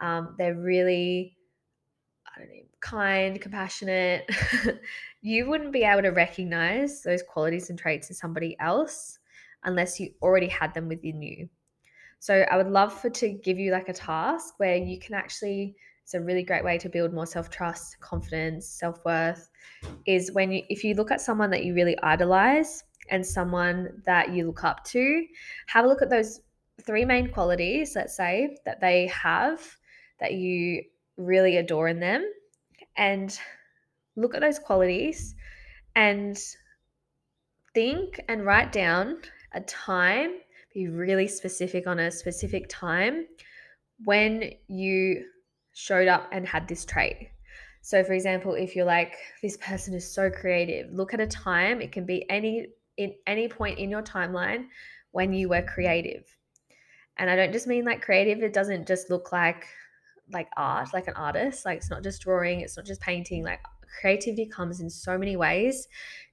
um, 0.00 0.34
they're 0.38 0.56
really 0.56 1.36
I 2.36 2.40
don't 2.40 2.48
know, 2.48 2.62
kind, 2.80 3.40
compassionate, 3.40 4.28
you 5.22 5.48
wouldn't 5.48 5.72
be 5.72 5.84
able 5.84 6.02
to 6.02 6.10
recognize 6.10 7.02
those 7.02 7.22
qualities 7.22 7.70
and 7.70 7.78
traits 7.78 8.10
in 8.10 8.16
somebody 8.16 8.56
else 8.60 9.18
unless 9.64 10.00
you 10.00 10.10
already 10.20 10.48
had 10.48 10.74
them 10.74 10.88
within 10.88 11.22
you. 11.22 11.48
So 12.18 12.44
I 12.50 12.56
would 12.56 12.68
love 12.68 12.92
for 12.92 13.10
to 13.10 13.28
give 13.28 13.58
you 13.58 13.70
like 13.70 13.88
a 13.88 13.92
task 13.92 14.54
where 14.58 14.76
you 14.76 14.98
can 14.98 15.14
actually 15.14 15.76
it's 16.04 16.12
a 16.12 16.20
really 16.20 16.42
great 16.42 16.62
way 16.62 16.76
to 16.76 16.90
build 16.90 17.14
more 17.14 17.24
self-trust, 17.24 17.98
confidence, 18.00 18.68
self-worth 18.68 19.50
is 20.06 20.32
when 20.32 20.52
you 20.52 20.62
if 20.68 20.84
you 20.84 20.94
look 20.94 21.10
at 21.10 21.22
someone 21.22 21.48
that 21.50 21.64
you 21.64 21.74
really 21.74 21.98
idolize 22.02 22.84
and 23.10 23.24
someone 23.26 24.02
that 24.04 24.30
you 24.30 24.46
look 24.46 24.64
up 24.64 24.84
to, 24.84 25.24
have 25.66 25.86
a 25.86 25.88
look 25.88 26.02
at 26.02 26.10
those 26.10 26.40
three 26.82 27.06
main 27.06 27.30
qualities, 27.32 27.96
let's 27.96 28.14
say, 28.14 28.54
that 28.66 28.82
they 28.82 29.06
have 29.06 29.60
that 30.20 30.34
you 30.34 30.82
really 31.16 31.56
adore 31.56 31.88
in 31.88 32.00
them 32.00 32.30
and 32.98 33.38
look 34.16 34.34
at 34.34 34.42
those 34.42 34.58
qualities 34.58 35.34
and 35.96 36.38
think 37.72 38.20
and 38.28 38.44
write 38.44 38.72
down 38.72 39.16
a 39.52 39.60
time, 39.62 40.32
be 40.74 40.88
really 40.88 41.28
specific 41.28 41.86
on 41.86 41.98
a 41.98 42.10
specific 42.10 42.66
time 42.68 43.26
when 44.04 44.50
you 44.68 45.24
showed 45.74 46.08
up 46.08 46.28
and 46.32 46.46
had 46.46 46.66
this 46.66 46.84
trait. 46.84 47.28
So, 47.82 48.02
for 48.02 48.14
example, 48.14 48.54
if 48.54 48.74
you're 48.74 48.86
like, 48.86 49.14
this 49.42 49.58
person 49.58 49.92
is 49.92 50.10
so 50.10 50.30
creative, 50.30 50.90
look 50.90 51.12
at 51.12 51.20
a 51.20 51.26
time. 51.26 51.82
It 51.82 51.92
can 51.92 52.06
be 52.06 52.28
any 52.30 52.68
in 52.96 53.12
any 53.26 53.48
point 53.48 53.78
in 53.78 53.90
your 53.90 54.02
timeline 54.02 54.66
when 55.10 55.32
you 55.32 55.48
were 55.48 55.62
creative. 55.62 56.24
And 57.18 57.28
I 57.28 57.36
don't 57.36 57.52
just 57.52 57.66
mean 57.66 57.84
like 57.84 58.02
creative, 58.02 58.42
it 58.42 58.52
doesn't 58.52 58.88
just 58.88 59.10
look 59.10 59.32
like 59.32 59.66
like 60.32 60.48
art, 60.56 60.94
like 60.94 61.08
an 61.08 61.14
artist. 61.14 61.66
Like 61.66 61.78
it's 61.78 61.90
not 61.90 62.02
just 62.02 62.22
drawing, 62.22 62.60
it's 62.60 62.76
not 62.76 62.86
just 62.86 63.00
painting. 63.00 63.44
Like 63.44 63.60
creativity 64.00 64.46
comes 64.46 64.80
in 64.80 64.88
so 64.88 65.18
many 65.18 65.36
ways. 65.36 65.86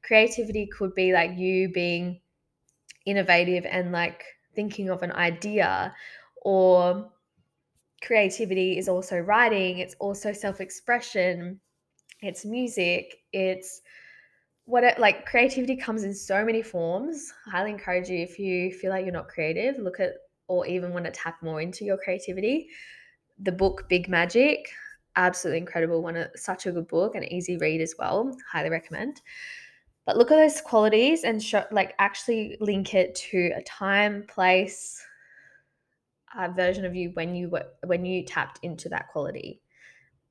Creativity 0.03 0.67
could 0.67 0.95
be 0.95 1.11
like 1.11 1.37
you 1.37 1.69
being 1.69 2.21
innovative 3.05 3.65
and 3.65 3.91
like 3.91 4.23
thinking 4.55 4.89
of 4.89 5.03
an 5.03 5.11
idea 5.11 5.93
or 6.43 7.11
creativity 8.01 8.77
is 8.77 8.89
also 8.89 9.19
writing, 9.19 9.79
it's 9.79 9.95
also 9.99 10.33
self-expression, 10.33 11.59
it's 12.21 12.45
music, 12.45 13.17
it's 13.33 13.81
what 14.65 14.83
it 14.83 14.99
like 14.99 15.25
creativity 15.25 15.75
comes 15.75 16.03
in 16.03 16.13
so 16.13 16.45
many 16.45 16.61
forms. 16.61 17.33
I 17.47 17.51
highly 17.51 17.71
encourage 17.71 18.09
you 18.09 18.19
if 18.19 18.39
you 18.39 18.71
feel 18.71 18.91
like 18.91 19.05
you're 19.05 19.13
not 19.13 19.27
creative, 19.27 19.77
look 19.79 19.99
at 19.99 20.13
or 20.47 20.65
even 20.67 20.93
want 20.93 21.05
to 21.05 21.11
tap 21.11 21.41
more 21.41 21.61
into 21.61 21.85
your 21.85 21.97
creativity 21.97 22.67
the 23.41 23.51
book 23.51 23.87
Big 23.89 24.07
Magic, 24.07 24.69
absolutely 25.15 25.59
incredible. 25.59 26.01
One 26.01 26.15
of 26.15 26.29
such 26.35 26.65
a 26.65 26.71
good 26.71 26.87
book 26.87 27.15
and 27.15 27.25
easy 27.25 27.57
read 27.57 27.81
as 27.81 27.95
well. 27.97 28.35
Highly 28.51 28.69
recommend. 28.69 29.21
But 30.05 30.17
look 30.17 30.31
at 30.31 30.35
those 30.35 30.61
qualities 30.61 31.23
and 31.23 31.41
show, 31.41 31.63
like 31.71 31.93
actually 31.99 32.57
link 32.59 32.93
it 32.93 33.15
to 33.31 33.51
a 33.55 33.63
time, 33.63 34.25
place, 34.27 35.03
version 36.55 36.85
of 36.85 36.95
you 36.95 37.11
when 37.13 37.35
you 37.35 37.49
were 37.49 37.65
when 37.85 38.05
you 38.05 38.23
tapped 38.23 38.59
into 38.63 38.89
that 38.89 39.07
quality 39.09 39.61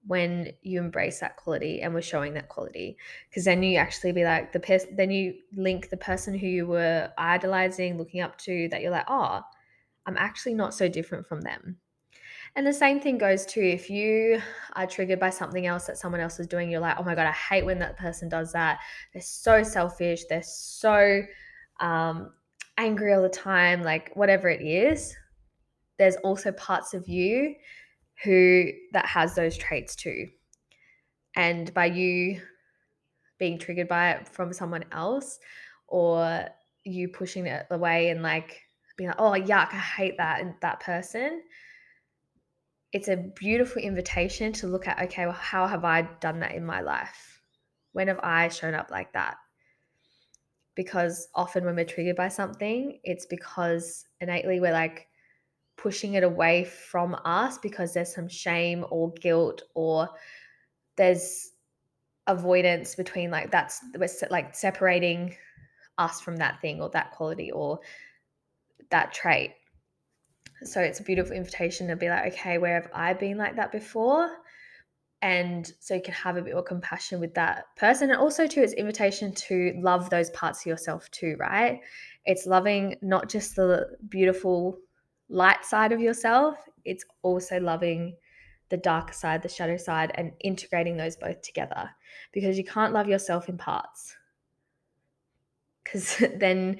when 0.06 0.50
you 0.62 0.80
embrace 0.80 1.20
that 1.20 1.36
quality 1.36 1.82
and 1.82 1.92
were 1.92 2.00
showing 2.00 2.32
that 2.32 2.48
quality 2.48 2.96
because 3.28 3.44
then 3.44 3.62
you 3.62 3.76
actually 3.76 4.12
be 4.12 4.24
like 4.24 4.52
the 4.52 4.60
person 4.60 4.96
then 4.96 5.10
you 5.10 5.34
link 5.54 5.90
the 5.90 5.96
person 5.96 6.32
who 6.32 6.46
you 6.46 6.66
were 6.66 7.10
idolizing 7.18 7.98
looking 7.98 8.20
up 8.20 8.38
to 8.38 8.68
that 8.70 8.80
you're 8.80 8.90
like 8.90 9.04
oh 9.08 9.40
i'm 10.06 10.16
actually 10.16 10.54
not 10.54 10.72
so 10.72 10.88
different 10.88 11.26
from 11.26 11.42
them 11.42 11.76
and 12.56 12.66
the 12.66 12.72
same 12.72 13.00
thing 13.00 13.18
goes 13.18 13.46
to 13.46 13.60
if 13.60 13.88
you 13.88 14.42
are 14.74 14.86
triggered 14.86 15.20
by 15.20 15.30
something 15.30 15.66
else 15.66 15.86
that 15.86 15.98
someone 15.98 16.20
else 16.20 16.40
is 16.40 16.48
doing, 16.48 16.70
you're 16.70 16.80
like, 16.80 16.96
oh 16.98 17.04
my 17.04 17.14
God, 17.14 17.26
I 17.26 17.32
hate 17.32 17.64
when 17.64 17.78
that 17.78 17.96
person 17.96 18.28
does 18.28 18.52
that. 18.52 18.80
They're 19.12 19.22
so 19.22 19.62
selfish. 19.62 20.24
They're 20.28 20.42
so 20.42 21.22
um, 21.78 22.32
angry 22.76 23.14
all 23.14 23.22
the 23.22 23.28
time, 23.28 23.82
like 23.82 24.10
whatever 24.14 24.48
it 24.48 24.62
is. 24.62 25.14
There's 26.00 26.16
also 26.16 26.50
parts 26.52 26.94
of 26.94 27.06
you 27.08 27.56
who 28.24 28.70
that 28.94 29.04
has 29.04 29.34
those 29.34 29.58
traits 29.58 29.94
too. 29.94 30.28
And 31.36 31.72
by 31.74 31.86
you 31.86 32.40
being 33.38 33.58
triggered 33.58 33.88
by 33.88 34.12
it 34.12 34.26
from 34.26 34.54
someone 34.54 34.86
else 34.92 35.38
or 35.88 36.46
you 36.84 37.08
pushing 37.08 37.46
it 37.46 37.66
away 37.70 38.08
and 38.08 38.22
like 38.22 38.62
being 38.96 39.08
like, 39.08 39.20
oh, 39.20 39.32
yuck, 39.32 39.74
I 39.74 39.76
hate 39.76 40.16
that 40.16 40.40
and 40.40 40.54
that 40.62 40.80
person 40.80 41.42
it's 42.92 43.08
a 43.08 43.30
beautiful 43.36 43.80
invitation 43.80 44.52
to 44.52 44.66
look 44.66 44.88
at 44.88 45.00
okay 45.00 45.24
well 45.24 45.34
how 45.34 45.66
have 45.66 45.84
i 45.84 46.02
done 46.20 46.40
that 46.40 46.54
in 46.54 46.64
my 46.64 46.80
life 46.80 47.40
when 47.92 48.08
have 48.08 48.18
i 48.22 48.48
shown 48.48 48.74
up 48.74 48.90
like 48.90 49.12
that 49.12 49.36
because 50.74 51.28
often 51.34 51.64
when 51.64 51.76
we're 51.76 51.84
triggered 51.84 52.16
by 52.16 52.28
something 52.28 52.98
it's 53.04 53.26
because 53.26 54.06
innately 54.20 54.60
we're 54.60 54.72
like 54.72 55.06
pushing 55.80 56.14
it 56.14 56.22
away 56.22 56.64
from 56.64 57.16
us 57.24 57.58
because 57.58 57.94
there's 57.94 58.14
some 58.14 58.28
shame 58.28 58.84
or 58.90 59.12
guilt 59.12 59.62
or 59.74 60.08
there's 60.96 61.52
avoidance 62.26 62.94
between 62.94 63.30
like 63.30 63.50
that's 63.50 63.80
we're 63.96 64.08
like 64.30 64.54
separating 64.54 65.34
us 65.98 66.20
from 66.20 66.36
that 66.36 66.60
thing 66.60 66.80
or 66.80 66.90
that 66.90 67.10
quality 67.12 67.50
or 67.50 67.80
that 68.90 69.12
trait 69.12 69.52
so 70.64 70.80
it's 70.80 71.00
a 71.00 71.02
beautiful 71.02 71.34
invitation 71.34 71.88
to 71.88 71.96
be 71.96 72.08
like, 72.08 72.34
okay, 72.34 72.58
where 72.58 72.80
have 72.80 72.90
I 72.92 73.14
been 73.14 73.38
like 73.38 73.56
that 73.56 73.72
before? 73.72 74.30
And 75.22 75.70
so 75.80 75.94
you 75.94 76.02
can 76.02 76.14
have 76.14 76.36
a 76.36 76.42
bit 76.42 76.54
more 76.54 76.62
compassion 76.62 77.20
with 77.20 77.34
that 77.34 77.64
person. 77.76 78.10
And 78.10 78.18
also, 78.18 78.46
too, 78.46 78.62
it's 78.62 78.72
invitation 78.74 79.32
to 79.34 79.74
love 79.78 80.08
those 80.10 80.30
parts 80.30 80.60
of 80.60 80.66
yourself 80.66 81.10
too, 81.10 81.36
right? 81.38 81.80
It's 82.24 82.46
loving 82.46 82.96
not 83.02 83.28
just 83.28 83.56
the 83.56 83.96
beautiful 84.08 84.78
light 85.30 85.64
side 85.64 85.92
of 85.92 86.00
yourself, 86.00 86.56
it's 86.84 87.04
also 87.22 87.58
loving 87.60 88.16
the 88.68 88.76
darker 88.76 89.12
side, 89.12 89.42
the 89.42 89.48
shadow 89.48 89.76
side, 89.76 90.12
and 90.14 90.32
integrating 90.40 90.96
those 90.96 91.16
both 91.16 91.40
together 91.42 91.90
because 92.32 92.58
you 92.58 92.64
can't 92.64 92.92
love 92.92 93.08
yourself 93.08 93.48
in 93.48 93.56
parts. 93.56 94.14
Because 95.82 96.22
then 96.36 96.78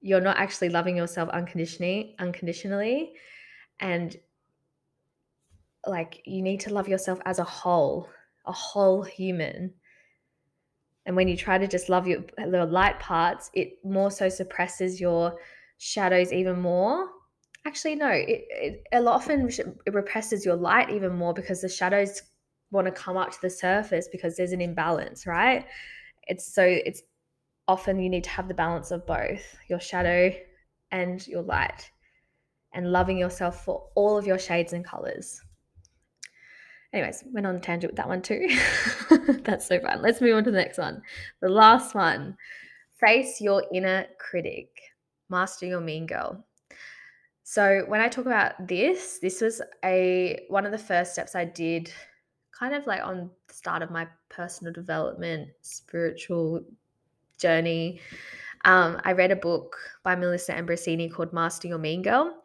you're 0.00 0.20
not 0.20 0.38
actually 0.38 0.70
loving 0.70 0.96
yourself 0.96 1.28
unconditionally 1.28 2.14
unconditionally 2.18 3.12
and 3.80 4.16
like 5.86 6.22
you 6.24 6.40
need 6.40 6.58
to 6.60 6.72
love 6.72 6.88
yourself 6.88 7.18
as 7.26 7.38
a 7.38 7.44
whole 7.44 8.08
a 8.46 8.52
whole 8.52 9.02
human. 9.02 9.72
And 11.06 11.16
when 11.16 11.28
you 11.28 11.36
try 11.36 11.58
to 11.58 11.66
just 11.66 11.88
love 11.88 12.06
your 12.06 12.22
the 12.38 12.64
light 12.64 12.98
parts, 12.98 13.50
it 13.54 13.78
more 13.84 14.10
so 14.10 14.28
suppresses 14.28 15.00
your 15.00 15.36
shadows 15.78 16.32
even 16.32 16.60
more. 16.60 17.08
Actually, 17.66 17.94
no, 17.94 18.08
it, 18.08 18.44
it, 18.48 18.84
it 18.90 19.06
often 19.06 19.48
it 19.48 19.94
represses 19.94 20.44
your 20.44 20.56
light 20.56 20.90
even 20.90 21.12
more 21.12 21.34
because 21.34 21.60
the 21.60 21.68
shadows 21.68 22.22
want 22.70 22.86
to 22.86 22.92
come 22.92 23.16
up 23.16 23.30
to 23.32 23.38
the 23.42 23.50
surface 23.50 24.08
because 24.10 24.36
there's 24.36 24.52
an 24.52 24.60
imbalance, 24.60 25.26
right? 25.26 25.66
It's 26.22 26.54
so 26.54 26.62
it's 26.62 27.02
often 27.68 28.00
you 28.00 28.08
need 28.08 28.24
to 28.24 28.30
have 28.30 28.48
the 28.48 28.54
balance 28.54 28.90
of 28.90 29.06
both 29.06 29.42
your 29.68 29.80
shadow 29.80 30.32
and 30.90 31.26
your 31.26 31.42
light 31.42 31.90
and 32.72 32.92
loving 32.92 33.18
yourself 33.18 33.64
for 33.64 33.88
all 33.94 34.16
of 34.16 34.26
your 34.26 34.38
shades 34.38 34.72
and 34.72 34.84
colors. 34.84 35.40
Anyways, 36.92 37.22
went 37.32 37.46
on 37.46 37.56
a 37.56 37.60
tangent 37.60 37.92
with 37.92 37.96
that 37.98 38.08
one 38.08 38.22
too. 38.22 38.48
That's 39.44 39.66
so 39.66 39.78
fun. 39.80 40.02
Let's 40.02 40.20
move 40.20 40.34
on 40.36 40.44
to 40.44 40.50
the 40.50 40.56
next 40.56 40.78
one. 40.78 41.02
The 41.40 41.48
last 41.48 41.94
one 41.94 42.36
face 42.98 43.40
your 43.40 43.64
inner 43.72 44.06
critic, 44.18 44.68
master 45.28 45.66
your 45.66 45.80
mean 45.80 46.06
girl. 46.06 46.44
So 47.50 47.82
when 47.88 48.00
I 48.00 48.06
talk 48.06 48.26
about 48.26 48.68
this, 48.68 49.18
this 49.18 49.40
was 49.40 49.60
a 49.84 50.44
one 50.50 50.66
of 50.66 50.70
the 50.70 50.78
first 50.78 51.14
steps 51.14 51.34
I 51.34 51.46
did 51.46 51.92
kind 52.56 52.76
of 52.76 52.86
like 52.86 53.02
on 53.02 53.28
the 53.48 53.54
start 53.54 53.82
of 53.82 53.90
my 53.90 54.06
personal 54.28 54.72
development, 54.72 55.48
spiritual 55.60 56.60
journey. 57.40 58.02
Um, 58.64 59.00
I 59.02 59.14
read 59.14 59.32
a 59.32 59.36
book 59.36 59.76
by 60.04 60.14
Melissa 60.14 60.52
Ambrosini 60.52 61.12
called 61.12 61.32
Master 61.32 61.66
Your 61.66 61.78
Mean 61.78 62.02
Girl. 62.02 62.40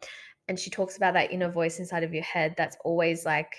And 0.48 0.58
she 0.58 0.70
talks 0.70 0.96
about 0.96 1.14
that 1.14 1.30
inner 1.30 1.52
voice 1.52 1.78
inside 1.78 2.02
of 2.02 2.12
your 2.12 2.24
head 2.24 2.56
that's 2.58 2.76
always 2.84 3.24
like 3.24 3.54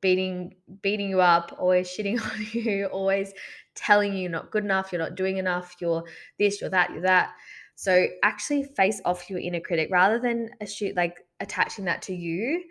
beating 0.00 0.56
beating 0.82 1.10
you 1.10 1.20
up, 1.20 1.54
always 1.60 1.88
shitting 1.88 2.20
on 2.32 2.44
you, 2.50 2.86
always 2.86 3.32
telling 3.76 4.14
you 4.14 4.22
you're 4.22 4.30
not 4.32 4.50
good 4.50 4.64
enough, 4.64 4.90
you're 4.90 5.00
not 5.00 5.14
doing 5.14 5.36
enough, 5.36 5.76
you're 5.80 6.02
this, 6.40 6.60
you're 6.60 6.70
that, 6.70 6.90
you're 6.90 7.02
that. 7.02 7.34
So 7.78 8.08
actually 8.24 8.64
face 8.64 9.00
off 9.04 9.30
your 9.30 9.38
inner 9.38 9.60
critic 9.60 9.88
rather 9.92 10.18
than 10.18 10.50
shoot 10.66 10.96
like 10.96 11.24
attaching 11.38 11.84
that 11.84 12.02
to 12.02 12.12
you 12.12 12.64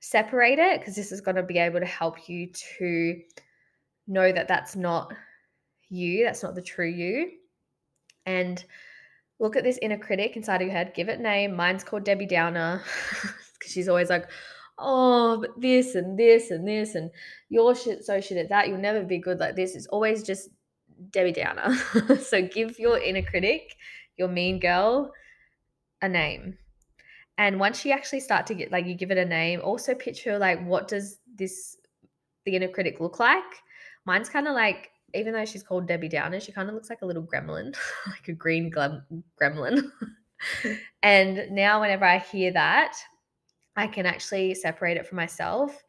separate 0.00 0.58
it 0.58 0.80
because 0.80 0.96
this 0.96 1.12
is 1.12 1.20
going 1.20 1.36
to 1.36 1.44
be 1.44 1.58
able 1.58 1.78
to 1.78 1.86
help 1.86 2.28
you 2.28 2.48
to 2.78 3.20
know 4.08 4.32
that 4.32 4.48
that's 4.48 4.74
not 4.74 5.14
you, 5.88 6.24
that's 6.24 6.42
not 6.42 6.56
the 6.56 6.62
true 6.62 6.88
you. 6.88 7.30
And 8.26 8.64
look 9.38 9.54
at 9.54 9.62
this 9.62 9.78
inner 9.82 9.96
critic 9.96 10.34
inside 10.34 10.62
of 10.62 10.66
your 10.66 10.72
head, 10.72 10.94
give 10.96 11.08
it 11.08 11.20
a 11.20 11.22
name. 11.22 11.54
Mine's 11.54 11.84
called 11.84 12.02
Debbie 12.02 12.26
Downer 12.26 12.82
because 13.22 13.70
she's 13.70 13.88
always 13.88 14.10
like, 14.10 14.28
oh, 14.80 15.38
but 15.42 15.60
this 15.60 15.94
and 15.94 16.18
this 16.18 16.50
and 16.50 16.66
this 16.66 16.96
and 16.96 17.08
your 17.50 17.76
shit 17.76 18.02
so 18.02 18.20
shit 18.20 18.36
at 18.36 18.48
that. 18.48 18.66
You'll 18.66 18.78
never 18.78 19.04
be 19.04 19.18
good 19.18 19.38
like 19.38 19.54
this. 19.54 19.76
It's 19.76 19.86
always 19.86 20.24
just 20.24 20.48
Debbie 21.10 21.30
Downer. 21.30 21.72
so 22.20 22.42
give 22.42 22.80
your 22.80 22.98
inner 22.98 23.22
critic, 23.22 23.76
your 24.20 24.28
mean 24.28 24.60
girl, 24.60 25.10
a 26.02 26.08
name. 26.08 26.56
And 27.38 27.58
once 27.58 27.84
you 27.84 27.92
actually 27.92 28.20
start 28.20 28.46
to 28.48 28.54
get 28.54 28.70
like 28.70 28.86
you 28.86 28.94
give 28.94 29.10
it 29.10 29.18
a 29.18 29.24
name, 29.24 29.60
also 29.64 29.94
picture 29.94 30.38
like 30.38 30.64
what 30.64 30.86
does 30.86 31.18
this 31.34 31.78
the 32.44 32.54
inner 32.54 32.68
critic 32.68 33.00
look 33.00 33.18
like? 33.18 33.42
Mine's 34.04 34.28
kind 34.28 34.46
of 34.46 34.54
like 34.54 34.90
even 35.14 35.32
though 35.32 35.44
she's 35.44 35.62
called 35.62 35.88
Debbie 35.88 36.08
Downer, 36.08 36.38
she 36.38 36.52
kind 36.52 36.68
of 36.68 36.74
looks 36.74 36.90
like 36.90 37.02
a 37.02 37.06
little 37.06 37.22
gremlin, 37.22 37.74
like 38.06 38.28
a 38.28 38.32
green 38.32 38.70
gremlin. 38.70 39.90
and 41.02 41.50
now 41.50 41.80
whenever 41.80 42.04
I 42.04 42.18
hear 42.18 42.52
that, 42.52 42.96
I 43.74 43.86
can 43.86 44.04
actually 44.04 44.54
separate 44.54 44.98
it 44.98 45.06
from 45.06 45.16
myself 45.16 45.82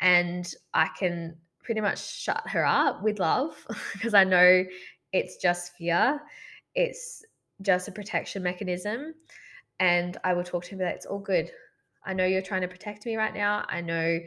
and 0.00 0.50
I 0.72 0.88
can 0.98 1.36
pretty 1.62 1.80
much 1.80 1.98
shut 1.98 2.42
her 2.48 2.64
up 2.64 3.02
with 3.02 3.18
love 3.18 3.54
because 3.92 4.14
I 4.14 4.24
know 4.24 4.64
it's 5.12 5.36
just 5.36 5.72
fear. 5.76 6.20
It's 6.74 7.24
just 7.62 7.88
a 7.88 7.92
protection 7.92 8.42
mechanism 8.42 9.14
and 9.80 10.16
I 10.24 10.34
will 10.34 10.44
talk 10.44 10.64
to 10.64 10.70
him 10.70 10.78
that 10.78 10.94
it's 10.94 11.06
all 11.06 11.18
good. 11.18 11.50
I 12.04 12.14
know 12.14 12.24
you're 12.24 12.42
trying 12.42 12.62
to 12.62 12.68
protect 12.68 13.04
me 13.06 13.16
right 13.16 13.34
now. 13.34 13.64
I 13.68 13.80
know 13.80 14.20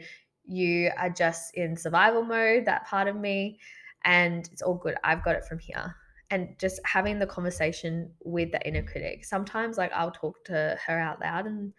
you 0.44 0.90
are 0.98 1.10
just 1.10 1.54
in 1.54 1.76
survival 1.76 2.22
mode, 2.22 2.66
that 2.66 2.86
part 2.86 3.08
of 3.08 3.16
me, 3.16 3.58
and 4.04 4.48
it's 4.52 4.62
all 4.62 4.74
good. 4.74 4.96
I've 5.02 5.24
got 5.24 5.36
it 5.36 5.44
from 5.44 5.58
here. 5.58 5.96
And 6.30 6.56
just 6.58 6.80
having 6.84 7.18
the 7.18 7.26
conversation 7.26 8.12
with 8.22 8.52
the 8.52 8.64
inner 8.66 8.82
critic. 8.82 9.24
Sometimes, 9.24 9.76
like, 9.76 9.92
I'll 9.92 10.12
talk 10.12 10.44
to 10.44 10.78
her 10.86 10.98
out 10.98 11.20
loud, 11.20 11.46
and 11.46 11.72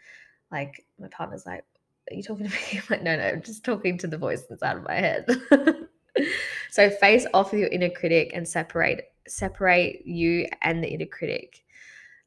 like, 0.52 0.86
my 1.00 1.08
partner's 1.08 1.46
like, 1.46 1.64
Are 2.10 2.16
you 2.16 2.24
talking 2.24 2.48
to 2.48 2.52
me? 2.52 2.58
I'm 2.74 2.84
like, 2.90 3.04
No, 3.04 3.16
no, 3.16 3.24
I'm 3.24 3.42
just 3.42 3.64
talking 3.64 3.98
to 4.00 4.08
the 4.08 4.18
voice 4.18 4.44
that's 4.50 4.64
out 4.64 4.78
of 4.78 4.84
my 4.84 4.96
head. 4.96 5.26
so, 6.70 6.90
face 6.90 7.26
off 7.34 7.52
with 7.52 7.62
your 7.62 7.70
inner 7.70 7.90
critic 7.90 8.32
and 8.34 8.46
separate 8.48 9.11
separate 9.28 10.06
you 10.06 10.48
and 10.62 10.84
the 10.84 10.88
inner 10.88 11.06
critic 11.06 11.64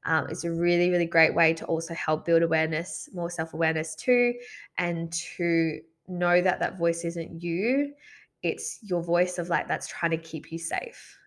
um, 0.06 0.26
it's 0.28 0.44
a 0.44 0.52
really, 0.52 0.90
really 0.90 1.06
great 1.06 1.34
way 1.34 1.54
to 1.54 1.64
also 1.64 1.94
help 1.94 2.26
build 2.26 2.42
awareness, 2.42 3.08
more 3.14 3.30
self 3.30 3.54
awareness 3.54 3.94
too, 3.94 4.34
and 4.76 5.10
to 5.12 5.80
know 6.08 6.42
that 6.42 6.60
that 6.60 6.78
voice 6.78 7.04
isn't 7.04 7.42
you. 7.42 7.94
It's 8.42 8.78
your 8.82 9.02
voice 9.02 9.38
of 9.38 9.48
like 9.48 9.66
that's 9.66 9.88
trying 9.88 10.10
to 10.10 10.18
keep 10.18 10.52
you 10.52 10.58
safe. 10.58 11.18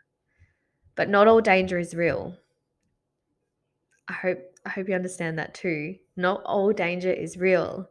But 0.95 1.09
not 1.09 1.27
all 1.27 1.41
danger 1.41 1.79
is 1.79 1.95
real. 1.95 2.37
I 4.07 4.13
hope 4.13 4.39
I 4.65 4.69
hope 4.69 4.87
you 4.87 4.95
understand 4.95 5.39
that 5.39 5.55
too. 5.55 5.95
Not 6.15 6.43
all 6.43 6.71
danger 6.71 7.11
is 7.11 7.37
real. 7.37 7.89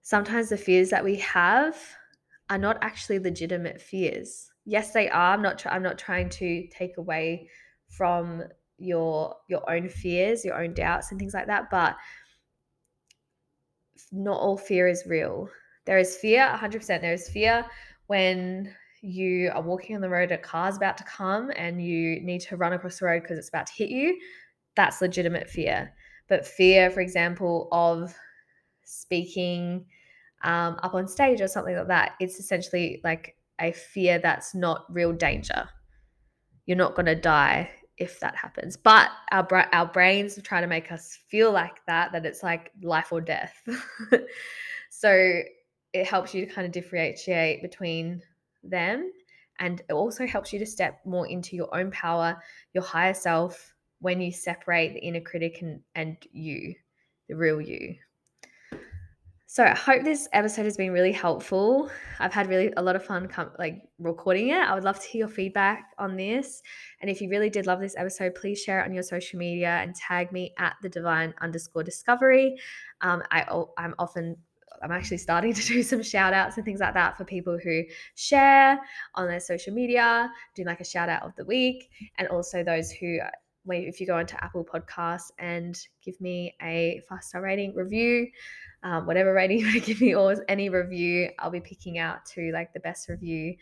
Sometimes 0.00 0.48
the 0.48 0.56
fears 0.56 0.88
that 0.88 1.04
we 1.04 1.16
have 1.16 1.76
are 2.48 2.58
not 2.58 2.78
actually 2.80 3.18
legitimate 3.18 3.80
fears. 3.80 4.51
Yes, 4.64 4.92
they 4.92 5.08
are. 5.08 5.34
I'm 5.34 5.42
not. 5.42 5.64
I'm 5.66 5.82
not 5.82 5.98
trying 5.98 6.28
to 6.30 6.66
take 6.68 6.96
away 6.96 7.48
from 7.88 8.44
your 8.78 9.36
your 9.48 9.68
own 9.70 9.88
fears, 9.88 10.44
your 10.44 10.62
own 10.62 10.74
doubts 10.74 11.10
and 11.10 11.18
things 11.18 11.34
like 11.34 11.46
that, 11.46 11.70
but 11.70 11.96
not 14.12 14.40
all 14.40 14.56
fear 14.56 14.88
is 14.88 15.04
real. 15.06 15.48
There 15.84 15.98
is 15.98 16.16
fear, 16.16 16.48
100%. 16.54 17.00
There 17.00 17.12
is 17.12 17.28
fear 17.28 17.64
when 18.06 18.72
you 19.00 19.50
are 19.52 19.62
walking 19.62 19.96
on 19.96 20.02
the 20.02 20.08
road, 20.08 20.30
a 20.30 20.38
car's 20.38 20.76
about 20.76 20.96
to 20.98 21.04
come 21.04 21.50
and 21.56 21.84
you 21.84 22.20
need 22.20 22.40
to 22.42 22.56
run 22.56 22.72
across 22.72 23.00
the 23.00 23.06
road 23.06 23.22
because 23.22 23.38
it's 23.38 23.48
about 23.48 23.66
to 23.66 23.72
hit 23.72 23.90
you. 23.90 24.16
That's 24.76 25.00
legitimate 25.00 25.50
fear. 25.50 25.92
But 26.28 26.46
fear, 26.46 26.90
for 26.90 27.00
example, 27.00 27.68
of 27.72 28.14
speaking 28.84 29.86
um, 30.44 30.78
up 30.82 30.94
on 30.94 31.08
stage 31.08 31.40
or 31.40 31.48
something 31.48 31.74
like 31.74 31.88
that, 31.88 32.12
it's 32.20 32.38
essentially 32.38 33.00
like 33.02 33.36
a 33.60 33.72
fear 33.72 34.18
that's 34.18 34.54
not 34.54 34.86
real 34.92 35.12
danger. 35.12 35.68
You're 36.66 36.76
not 36.76 36.94
going 36.94 37.06
to 37.06 37.14
die 37.14 37.70
if 37.98 38.20
that 38.20 38.36
happens. 38.36 38.76
But 38.76 39.10
our 39.30 39.42
bra- 39.42 39.68
our 39.72 39.86
brains 39.86 40.40
try 40.42 40.60
to 40.60 40.66
make 40.66 40.90
us 40.90 41.18
feel 41.28 41.52
like 41.52 41.84
that 41.86 42.12
that 42.12 42.26
it's 42.26 42.42
like 42.42 42.70
life 42.82 43.12
or 43.12 43.20
death. 43.20 43.54
so 44.90 45.42
it 45.92 46.06
helps 46.06 46.34
you 46.34 46.46
to 46.46 46.52
kind 46.52 46.66
of 46.66 46.72
differentiate 46.72 47.62
between 47.62 48.22
them 48.62 49.10
and 49.58 49.80
it 49.88 49.92
also 49.92 50.26
helps 50.26 50.52
you 50.52 50.58
to 50.58 50.66
step 50.66 51.00
more 51.04 51.28
into 51.28 51.54
your 51.54 51.72
own 51.74 51.90
power, 51.90 52.36
your 52.72 52.82
higher 52.82 53.14
self 53.14 53.74
when 54.00 54.20
you 54.20 54.32
separate 54.32 54.92
the 54.92 55.00
inner 55.00 55.20
critic 55.20 55.58
and, 55.62 55.80
and 55.94 56.16
you, 56.32 56.74
the 57.28 57.36
real 57.36 57.60
you. 57.60 57.94
So 59.52 59.62
I 59.64 59.76
hope 59.76 60.02
this 60.02 60.30
episode 60.32 60.64
has 60.64 60.78
been 60.78 60.92
really 60.92 61.12
helpful. 61.12 61.90
I've 62.18 62.32
had 62.32 62.48
really 62.48 62.72
a 62.78 62.82
lot 62.82 62.96
of 62.96 63.04
fun 63.04 63.28
com- 63.28 63.50
like 63.58 63.82
recording 63.98 64.48
it. 64.48 64.56
I 64.56 64.72
would 64.72 64.82
love 64.82 64.98
to 64.98 65.06
hear 65.06 65.18
your 65.18 65.28
feedback 65.28 65.90
on 65.98 66.16
this. 66.16 66.62
And 67.02 67.10
if 67.10 67.20
you 67.20 67.28
really 67.28 67.50
did 67.50 67.66
love 67.66 67.78
this 67.78 67.94
episode, 67.98 68.34
please 68.34 68.62
share 68.62 68.80
it 68.80 68.86
on 68.86 68.94
your 68.94 69.02
social 69.02 69.38
media 69.38 69.68
and 69.82 69.94
tag 69.94 70.32
me 70.32 70.54
at 70.58 70.76
the 70.80 70.88
divine 70.88 71.34
underscore 71.42 71.82
discovery. 71.82 72.56
Um, 73.02 73.22
I, 73.30 73.44
I'm 73.76 73.94
often 73.98 74.38
I'm 74.82 74.90
actually 74.90 75.18
starting 75.18 75.52
to 75.60 75.62
do 75.62 75.82
some 75.82 76.02
shout 76.02 76.32
outs 76.32 76.56
and 76.56 76.64
things 76.64 76.80
like 76.80 76.94
that 76.94 77.18
for 77.18 77.26
people 77.26 77.58
who 77.62 77.82
share 78.14 78.80
on 79.16 79.28
their 79.28 79.38
social 79.38 79.74
media, 79.74 80.32
do 80.54 80.64
like 80.64 80.80
a 80.80 80.84
shout 80.84 81.10
out 81.10 81.24
of 81.24 81.36
the 81.36 81.44
week, 81.44 81.90
and 82.16 82.26
also 82.28 82.64
those 82.64 82.90
who 82.90 83.18
if 83.68 84.00
you 84.00 84.06
go 84.06 84.18
into 84.18 84.42
Apple 84.42 84.64
Podcasts 84.64 85.30
and 85.38 85.78
give 86.04 86.20
me 86.20 86.54
a 86.62 87.00
five 87.08 87.22
star 87.22 87.42
rating 87.42 87.74
review, 87.74 88.28
um, 88.82 89.06
whatever 89.06 89.32
rating 89.34 89.60
you 89.60 89.66
want 89.66 89.74
to 89.74 89.80
give 89.80 90.00
me 90.00 90.14
or 90.14 90.44
any 90.48 90.68
review, 90.68 91.30
I'll 91.38 91.50
be 91.50 91.60
picking 91.60 91.98
out 91.98 92.24
to 92.34 92.50
like 92.52 92.72
the 92.72 92.80
best 92.80 93.08
review 93.08 93.56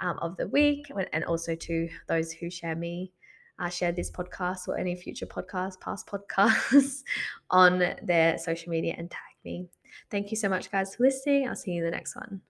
um, 0.00 0.18
of 0.20 0.36
the 0.36 0.48
week, 0.48 0.90
and 1.12 1.24
also 1.24 1.54
to 1.54 1.88
those 2.08 2.32
who 2.32 2.50
share 2.50 2.76
me. 2.76 3.12
Uh, 3.58 3.70
share 3.70 3.90
this 3.90 4.10
podcast 4.10 4.68
or 4.68 4.76
any 4.76 4.94
future 4.94 5.24
podcast, 5.24 5.80
past 5.80 6.06
podcasts 6.10 7.04
on 7.48 7.82
their 8.02 8.36
social 8.36 8.68
media 8.68 8.94
and 8.98 9.10
tag 9.10 9.20
me. 9.46 9.66
Thank 10.10 10.30
you 10.30 10.36
so 10.36 10.50
much, 10.50 10.70
guys, 10.70 10.94
for 10.94 11.04
listening. 11.04 11.48
I'll 11.48 11.56
see 11.56 11.70
you 11.70 11.78
in 11.82 11.90
the 11.90 11.96
next 11.96 12.14
one. 12.16 12.42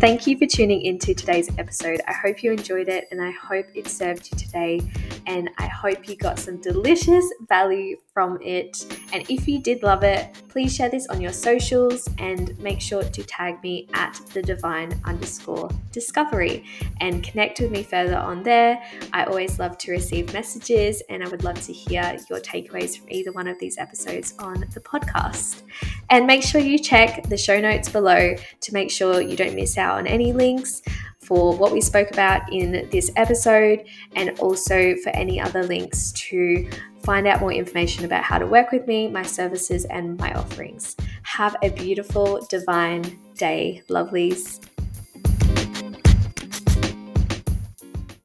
Thank 0.00 0.26
you 0.26 0.38
for 0.38 0.46
tuning 0.46 0.80
into 0.80 1.12
today's 1.12 1.50
episode. 1.58 2.00
I 2.08 2.14
hope 2.14 2.42
you 2.42 2.52
enjoyed 2.52 2.88
it 2.88 3.06
and 3.10 3.20
I 3.20 3.32
hope 3.32 3.66
it 3.74 3.86
served 3.86 4.30
you 4.32 4.38
today 4.38 4.80
and 5.30 5.48
I 5.58 5.68
hope 5.68 6.08
you 6.08 6.16
got 6.16 6.40
some 6.40 6.60
delicious 6.60 7.24
value 7.48 7.96
from 8.12 8.40
it. 8.42 8.84
And 9.12 9.24
if 9.30 9.46
you 9.46 9.60
did 9.60 9.84
love 9.84 10.02
it, 10.02 10.28
please 10.48 10.74
share 10.74 10.88
this 10.88 11.06
on 11.06 11.20
your 11.20 11.32
socials 11.32 12.08
and 12.18 12.58
make 12.58 12.80
sure 12.80 13.04
to 13.04 13.22
tag 13.22 13.62
me 13.62 13.88
at 13.94 14.20
the 14.34 14.42
divine 14.42 15.00
underscore 15.04 15.70
discovery 15.92 16.64
and 17.00 17.22
connect 17.22 17.60
with 17.60 17.70
me 17.70 17.84
further 17.84 18.16
on 18.16 18.42
there. 18.42 18.82
I 19.12 19.22
always 19.22 19.60
love 19.60 19.78
to 19.78 19.92
receive 19.92 20.32
messages 20.32 21.00
and 21.08 21.22
I 21.22 21.28
would 21.28 21.44
love 21.44 21.60
to 21.62 21.72
hear 21.72 22.18
your 22.28 22.40
takeaways 22.40 22.98
from 22.98 23.08
either 23.08 23.30
one 23.30 23.46
of 23.46 23.56
these 23.60 23.78
episodes 23.78 24.34
on 24.40 24.64
the 24.74 24.80
podcast. 24.80 25.62
And 26.10 26.26
make 26.26 26.42
sure 26.42 26.60
you 26.60 26.76
check 26.76 27.28
the 27.28 27.36
show 27.36 27.60
notes 27.60 27.88
below 27.88 28.34
to 28.62 28.74
make 28.74 28.90
sure 28.90 29.20
you 29.20 29.36
don't 29.36 29.54
miss 29.54 29.78
out 29.78 29.98
on 29.98 30.08
any 30.08 30.32
links 30.32 30.82
for 31.30 31.56
what 31.56 31.70
we 31.70 31.80
spoke 31.80 32.10
about 32.10 32.52
in 32.52 32.88
this 32.90 33.08
episode 33.14 33.84
and 34.16 34.36
also 34.40 34.96
for 34.96 35.10
any 35.10 35.40
other 35.40 35.62
links 35.62 36.10
to 36.10 36.68
find 37.04 37.28
out 37.28 37.40
more 37.40 37.52
information 37.52 38.04
about 38.04 38.24
how 38.24 38.36
to 38.36 38.48
work 38.48 38.72
with 38.72 38.84
me, 38.88 39.06
my 39.06 39.22
services, 39.22 39.84
and 39.84 40.18
my 40.18 40.32
offerings. 40.34 40.96
Have 41.22 41.54
a 41.62 41.70
beautiful, 41.70 42.44
divine 42.50 43.16
day, 43.36 43.80
lovelies. 43.88 44.60